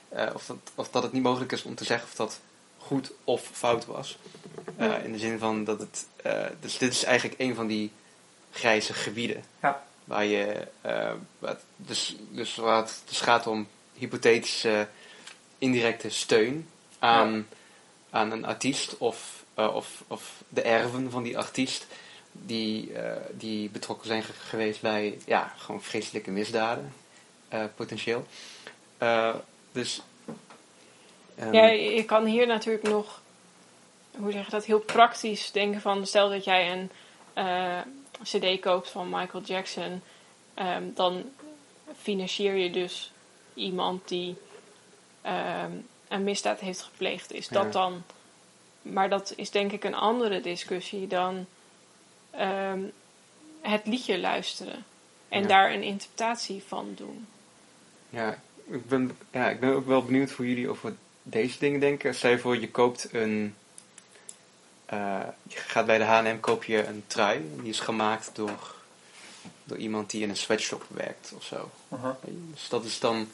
[0.09, 2.39] eh, of, dat, of dat het niet mogelijk is om te zeggen of dat
[2.78, 4.18] goed of fout was.
[4.78, 4.95] Eh, Ja.
[4.97, 7.91] in de zin van dat het, eh, dus dit is eigenlijk een van die
[8.51, 9.43] grijze gebieden.
[9.61, 9.84] Ja.
[10.03, 13.68] Waar je, eh, wat, dus, dus waar het dus gaat om
[13.98, 14.88] hypothetische
[15.58, 16.70] indirecte steun
[17.00, 17.48] aan,
[18.10, 21.88] aan een artiest of, eh, of, of de erven van die artiest
[22.32, 26.94] die, eh, die betrokken zijn ge- geweest bij ja, gewoon vreselijke misdaden,
[27.48, 28.28] eh, potentieel.
[29.72, 30.02] Dus.
[31.36, 33.22] ehm, Ja, je kan hier natuurlijk nog,
[34.18, 36.89] hoe zeg je dat, heel praktisch denken van, stel dat jij een
[38.24, 40.02] cd koopt van Michael Jackson,
[40.54, 41.24] ehm, dan
[42.02, 43.12] financier je dus
[43.54, 44.36] iemand die
[45.22, 45.72] ehm,
[46.08, 47.32] een misdaad heeft gepleegd.
[47.34, 47.70] Is dat Ja.
[47.72, 48.04] dan,
[48.82, 51.45] maar dat is denk ik een andere discussie dan
[52.32, 52.82] ehm,
[53.62, 54.86] het liedje luisteren
[55.30, 55.47] en Ja.
[55.47, 57.28] daar een interpretatie van doen.
[58.10, 62.16] Ja, ik ben, ja, ik ben ook wel benieuwd hoe jullie over deze dingen denken.
[62.16, 63.56] Stel je voor, je koopt een.
[64.86, 67.51] eh, je gaat bij de HM koop je een trui.
[67.60, 68.76] Die is gemaakt door,
[69.64, 71.70] door iemand die in een sweatshop werkt of zo.
[72.26, 73.28] Dus dat is dan.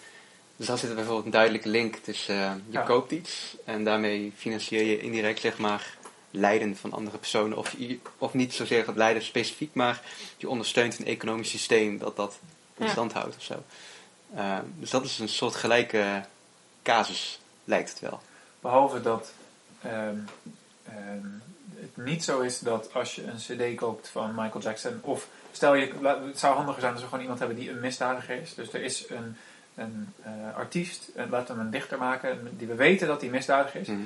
[0.59, 2.35] Dus daar zit bijvoorbeeld een duidelijke link tussen.
[2.35, 2.81] eh, je Ja.
[2.81, 5.97] koopt iets en daarmee financier je indirect zeg maar
[6.31, 7.57] lijden van andere personen.
[7.57, 10.01] Of, je- of niet zozeer het lijden specifiek, maar
[10.37, 12.39] je ondersteunt een economisch systeem dat dat
[12.77, 12.91] in Ja.
[12.91, 13.63] stand houdt of zo.
[14.35, 16.23] Eh, dus dat is een soort gelijke
[16.83, 18.21] casus, lijkt het wel.
[18.59, 19.31] Behalve dat
[19.81, 20.15] ehm,
[20.87, 21.25] ehm,
[21.75, 24.99] het niet zo is dat als je een cd koopt van Michael Jackson...
[25.01, 25.93] of stel je,
[26.27, 28.53] het zou handiger zijn als we gewoon iemand hebben die een misdadiger is.
[28.53, 29.37] Dus er is een,
[29.75, 32.57] een eh, artiest, eh, laten we hem een dichter maken...
[32.57, 33.87] die we weten dat hij misdadiger is.
[33.87, 33.99] Mhm.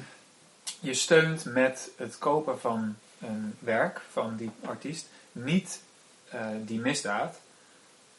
[0.79, 5.07] Je steunt met het kopen van een werk van die artiest...
[5.31, 5.79] niet
[6.29, 7.39] eh, die misdaad,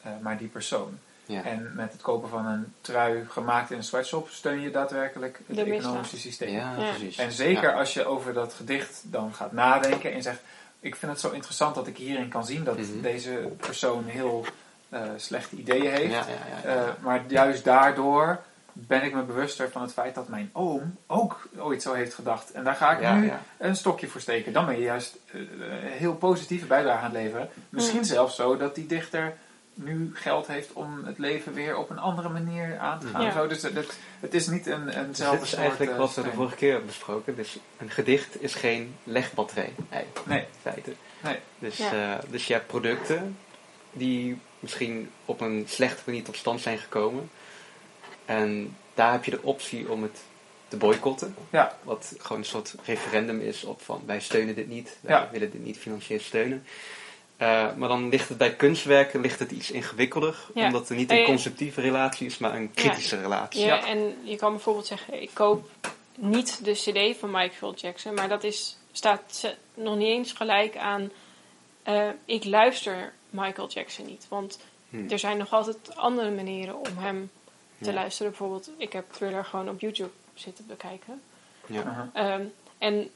[0.01, 0.99] eh, maar die persoon.
[1.25, 1.43] Ja.
[1.43, 4.29] En met het kopen van een trui gemaakt in een sweatshop...
[4.29, 5.79] steun je daadwerkelijk het De misdaad.
[5.79, 6.49] economische systeem.
[6.49, 6.89] ja, Ja.
[6.89, 7.17] precies.
[7.17, 7.77] En zeker Ja.
[7.79, 10.39] als je over dat gedicht dan gaat nadenken en zegt:
[10.79, 13.01] Ik vind het zo interessant dat ik hierin kan zien dat Mhm.
[13.01, 14.45] deze persoon heel
[15.15, 16.11] slechte ideeën heeft.
[16.11, 16.75] Ja, ja, ja, ja.
[16.85, 18.39] Eh, maar juist daardoor
[18.73, 22.51] ben ik me bewuster van het feit dat mijn oom ook ooit zo heeft gedacht.
[22.51, 23.41] En daar ga ik Ja, nu ja.
[23.57, 24.53] een stokje voor steken.
[24.53, 27.49] Dan ben je juist eh, een heel positieve bijdrage aan het leveren.
[27.69, 28.07] Misschien Mhm.
[28.07, 29.33] zelfs zo dat die dichter
[29.73, 33.21] nu geld heeft om het leven weer op een andere manier aan te gaan.
[33.23, 33.31] Ja.
[33.31, 35.97] Zo, dus het, het- het is niet een, Dus eenzelfde dit is soort, eigenlijk eh,
[35.97, 37.35] wat we de vorige keer hebben besproken.
[37.35, 39.73] Dus een gedicht is geen legbatterij,
[40.25, 40.39] Nee.
[40.39, 40.93] in feite.
[41.23, 41.39] Nee.
[41.59, 41.91] Dus, Ja.
[42.17, 43.37] eh, dus je hebt producten
[43.91, 47.29] die misschien op een slechte manier tot stand zijn gekomen.
[48.25, 50.21] En daar heb je de optie om het
[50.67, 51.35] te boycotten.
[51.49, 51.77] Ja.
[51.83, 55.29] Wat gewoon een soort referendum is op van wij steunen dit niet, wij Ja.
[55.31, 56.65] willen dit niet financieel steunen.
[57.37, 60.65] Eh, maar dan ligt het bij kunstwerken ligt het iets ingewikkelder, Ja.
[60.65, 63.65] omdat er niet En een conceptieve relatie is, maar een kritische relatie.
[63.65, 63.85] Ja, Ja.
[63.87, 65.69] en je kan bijvoorbeeld zeggen, ik koop
[66.15, 71.11] niet de CD van Michael Jackson, maar dat is, staat nog niet eens gelijk aan.
[71.83, 74.25] eh, ik luister Michael Jackson niet.
[74.29, 74.59] Want
[74.89, 75.09] Hm.
[75.09, 77.31] er zijn nog altijd andere manieren om hem
[77.81, 77.93] te Ja.
[77.93, 78.31] luisteren.
[78.31, 81.21] Bijvoorbeeld, ik heb Thriller gewoon op YouTube zitten bekijken.
[81.67, 82.09] Ja.
[82.13, 82.43] Ehm,
[82.77, 83.09] en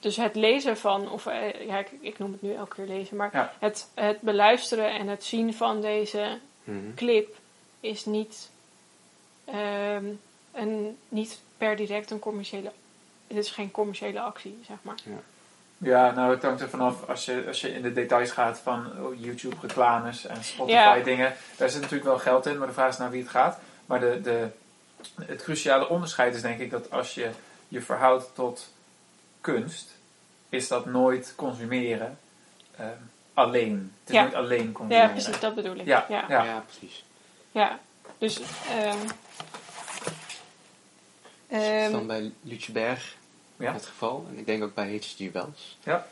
[0.00, 3.16] dus het lezen van, of eh, ja, ik, ik noem het nu elke keer lezen,
[3.16, 3.52] maar Ja.
[3.58, 6.94] het, het beluisteren en het zien van deze Mhm.
[6.94, 7.36] clip
[7.80, 8.50] is niet,
[9.44, 10.04] ehm,
[10.52, 12.72] een, niet per direct een commerciële.
[13.26, 14.98] Het is geen commerciële actie, zeg maar.
[15.04, 15.20] Ja,
[15.90, 19.20] nou het hangt er vanaf als je, als je in de details gaat van oh,
[19.24, 20.96] YouTube reclames en Spotify Ja.
[20.96, 21.34] dingen.
[21.56, 23.58] Daar zit natuurlijk wel geld in, maar de vraag is naar wie het gaat.
[23.86, 24.48] Maar de, de,
[25.24, 27.30] het cruciale onderscheid is denk ik dat als je
[27.68, 28.72] je verhoudt tot
[29.40, 29.90] kunst,
[30.48, 32.18] is dat nooit consumeren
[32.76, 32.88] ehm,
[33.34, 33.92] alleen.
[34.00, 34.22] Het is Ja.
[34.22, 35.10] nooit alleen Ja, consumeren.
[35.10, 35.86] precies, dat bedoel ik.
[35.86, 36.24] Ja, ja.
[36.28, 36.44] ja.
[36.44, 37.04] Ja, precies.
[37.52, 37.78] Ja,
[38.18, 38.40] dus.
[38.68, 38.96] ehm
[41.48, 42.72] ehm, dan bij Lutje
[43.62, 43.72] Ja.
[43.72, 44.26] het geval.
[44.30, 45.32] En ik denk ook bij H.G.
[45.32, 45.78] Wells.
[45.82, 46.06] Ja.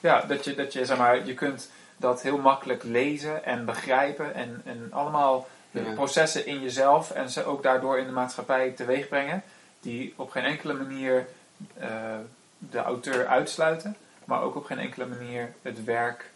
[0.00, 4.34] Ja, dat je, dat je, zeg maar, je kunt dat heel makkelijk lezen en begrijpen
[4.34, 5.92] en, en allemaal de Ja.
[5.92, 9.42] processen in jezelf en ze ook daardoor in de maatschappij teweeg brengen,
[9.80, 11.26] die op geen enkele manier
[11.78, 11.88] eh,
[12.58, 16.30] de auteur uitsluiten, maar ook op geen enkele manier het werk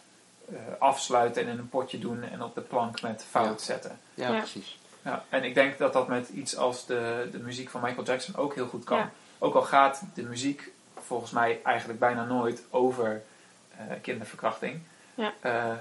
[0.51, 3.65] eh, afsluiten en in een potje doen en op de plank met fout Ja.
[3.65, 3.99] zetten.
[4.13, 4.37] Ja, Ja.
[4.37, 4.77] precies.
[5.01, 8.35] Ja, en ik denk dat dat met iets als de, de muziek van Michael Jackson
[8.35, 9.09] ook heel goed kan.
[9.39, 13.23] Ook al gaat de muziek volgens mij eigenlijk bijna nooit over
[13.77, 14.79] eh, kinderverkrachting.
[15.15, 15.33] Ja.
[15.39, 15.71] eh,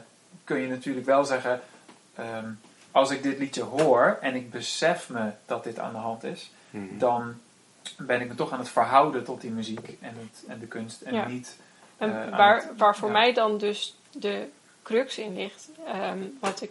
[0.45, 1.61] kun je natuurlijk wel zeggen,
[2.15, 2.51] ehm,
[2.91, 6.51] als ik dit liedje hoor en ik besef me dat dit aan de hand is,
[6.71, 6.99] Mhm.
[6.99, 7.35] dan
[7.97, 11.01] ben ik me toch aan het verhouden tot die muziek en, het, en de kunst
[11.03, 11.27] en Ja.
[11.27, 11.57] niet...
[11.99, 13.15] En eh, waar, het- waar voor ja.
[13.15, 14.49] mij dan dus de
[14.83, 16.71] crux in ligt, ehm, wat ik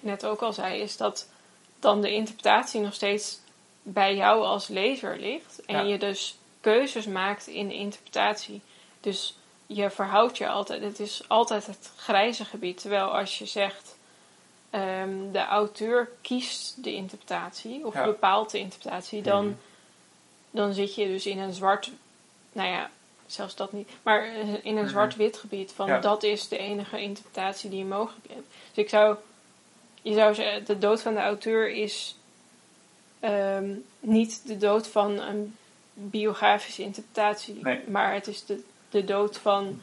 [0.00, 1.28] net ook al zei, is dat
[1.78, 3.38] dan de interpretatie nog steeds
[3.86, 5.60] bij jou als lezer ligt.
[5.66, 5.82] En Ja.
[5.92, 8.60] je dus keuzes maakt in de interpretatie.
[9.00, 12.80] Dus je verhoudt je altijd, het is altijd het grijze gebied.
[12.80, 13.96] Terwijl als je zegt,
[14.70, 18.04] ehm, de auteur kiest de interpretatie, of Ja.
[18.04, 19.54] bepaalt de interpretatie, dan, Mhm.
[20.50, 21.90] dan zit je dus in een zwart,
[22.52, 22.90] nou ja,
[23.26, 24.88] zelfs dat niet, maar eh, in een Mhm.
[24.88, 25.98] zwart-wit gebied van Ja.
[25.98, 28.46] dat is de enige interpretatie die je mogelijk hebt.
[28.74, 29.16] Dus ik zou,
[30.02, 32.16] je zou zeggen, de dood van de auteur is
[33.24, 33.64] ehm,
[34.00, 35.56] niet de dood van een
[35.94, 37.80] biografische interpretatie, Nee.
[37.88, 39.80] maar het is de, de dood van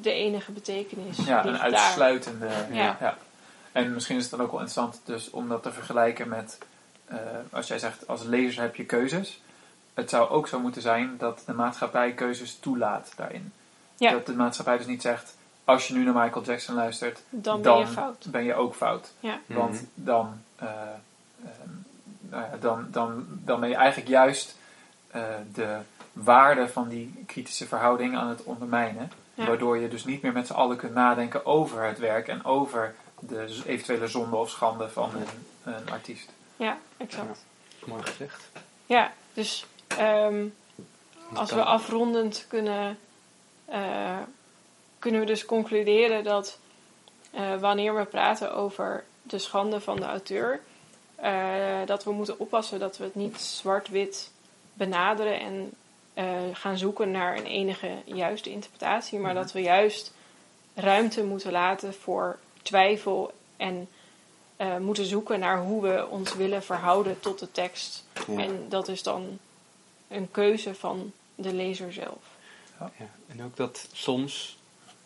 [0.00, 1.16] de enige betekenis.
[1.26, 2.48] Ja, die een uitsluitende.
[2.72, 3.16] Ja.
[3.72, 6.58] En misschien is het dan ook wel interessant dus om dat te vergelijken met,
[7.04, 7.16] eh,
[7.50, 9.40] als jij zegt als lezer heb je keuzes.
[9.94, 13.52] Het zou ook zo moeten zijn dat de maatschappij keuzes toelaat daarin.
[13.96, 14.10] Ja.
[14.10, 17.78] Dat de maatschappij dus niet zegt, als je nu naar Michael Jackson luistert, Dan ben
[17.78, 18.26] je fout.
[18.30, 19.10] ben je ook fout.
[19.20, 19.38] Ja.
[19.46, 19.84] Want Mhm.
[19.94, 20.68] dan, eh,
[21.44, 21.70] ehm,
[22.30, 24.56] nou ja, dan, dan, dan ben je eigenlijk juist
[25.10, 25.22] eh,
[25.52, 25.76] de
[26.12, 29.12] waarde van die kritische verhouding aan het ondermijnen.
[29.34, 29.46] Ja.
[29.46, 32.94] Waardoor je dus niet meer met z'n allen kunt nadenken over het werk en over
[33.18, 36.30] de eventuele zonde of schande van een, een artiest.
[36.56, 37.44] Ja, exact.
[37.84, 38.50] Mooi gezegd.
[38.86, 40.46] Ja, dus ehm,
[41.34, 42.98] als we afrondend kunnen,
[43.64, 44.18] eh,
[44.98, 46.58] kunnen we dus concluderen dat
[47.30, 50.60] eh, wanneer we praten over de schande van de auteur,
[51.86, 54.30] dat we moeten oppassen dat we het niet zwart-wit
[54.72, 55.72] benaderen en
[56.14, 59.42] eh, gaan zoeken naar een enige juiste interpretatie, maar Mhm.
[59.42, 60.12] dat we juist
[60.74, 63.88] ruimte moeten laten voor twijfel en
[64.56, 68.04] eh, moeten zoeken naar hoe we ons willen verhouden tot de tekst.
[68.28, 68.38] Ja.
[68.42, 69.38] En dat is dan
[70.08, 72.22] een keuze van de lezer zelf.
[72.78, 72.90] Ja.
[73.28, 74.58] En ook dat soms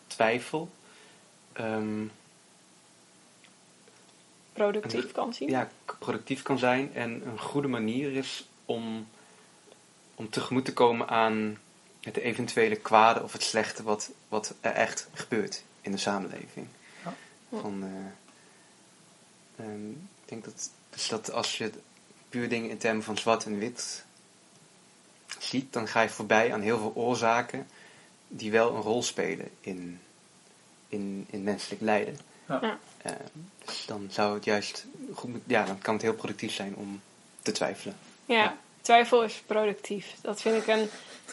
[0.07, 0.69] twijfel
[1.53, 2.05] ehm,
[4.53, 5.49] Productief kan zien.
[5.49, 9.07] ja, productief kan zijn en een goede manier is om,
[10.15, 11.57] om tegemoet te komen aan
[12.01, 16.67] het eventuele kwade of het slechte wat, wat er echt gebeurt in de samenleving.
[17.03, 17.13] Ja.
[17.49, 21.71] Van, eh, ehm, ik denk dat, dus dat als je
[22.29, 24.05] puur dingen in termen van zwart en wit
[25.39, 27.67] ziet, dan ga je voorbij aan heel veel oorzaken
[28.27, 29.99] die wel een rol spelen in,
[30.87, 32.17] in, in menselijk lijden.
[32.47, 32.79] Ja.
[33.03, 33.11] Eh,
[33.65, 37.01] dus dan zou het juist goed, ja, dan kan het heel productief zijn om
[37.41, 37.97] te twijfelen.
[38.25, 40.15] Ja, twijfel is productief.
[40.21, 40.89] Dat vind ik een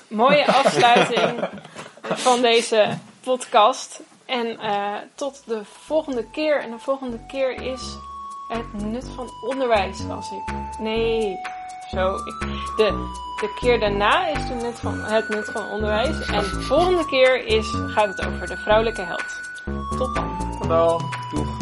[0.08, 1.48] mooie afsluiting
[2.26, 4.00] van deze podcast.
[4.24, 6.60] En eh, tot de volgende keer.
[6.60, 7.96] En de volgende keer is
[8.48, 9.98] het nut van onderwijs.
[10.10, 10.78] Als ik.
[10.78, 11.36] Nee.
[11.90, 12.14] Zo.
[12.14, 12.40] Ik,
[12.76, 13.10] de,
[13.40, 16.26] de keer daarna is de nut van, het nut van onderwijs.
[16.26, 19.40] En de volgende keer is, gaat het over de vrouwelijke held.
[19.98, 20.56] Tot dan.
[20.58, 21.00] Tot dan!
[21.30, 21.59] Doeg!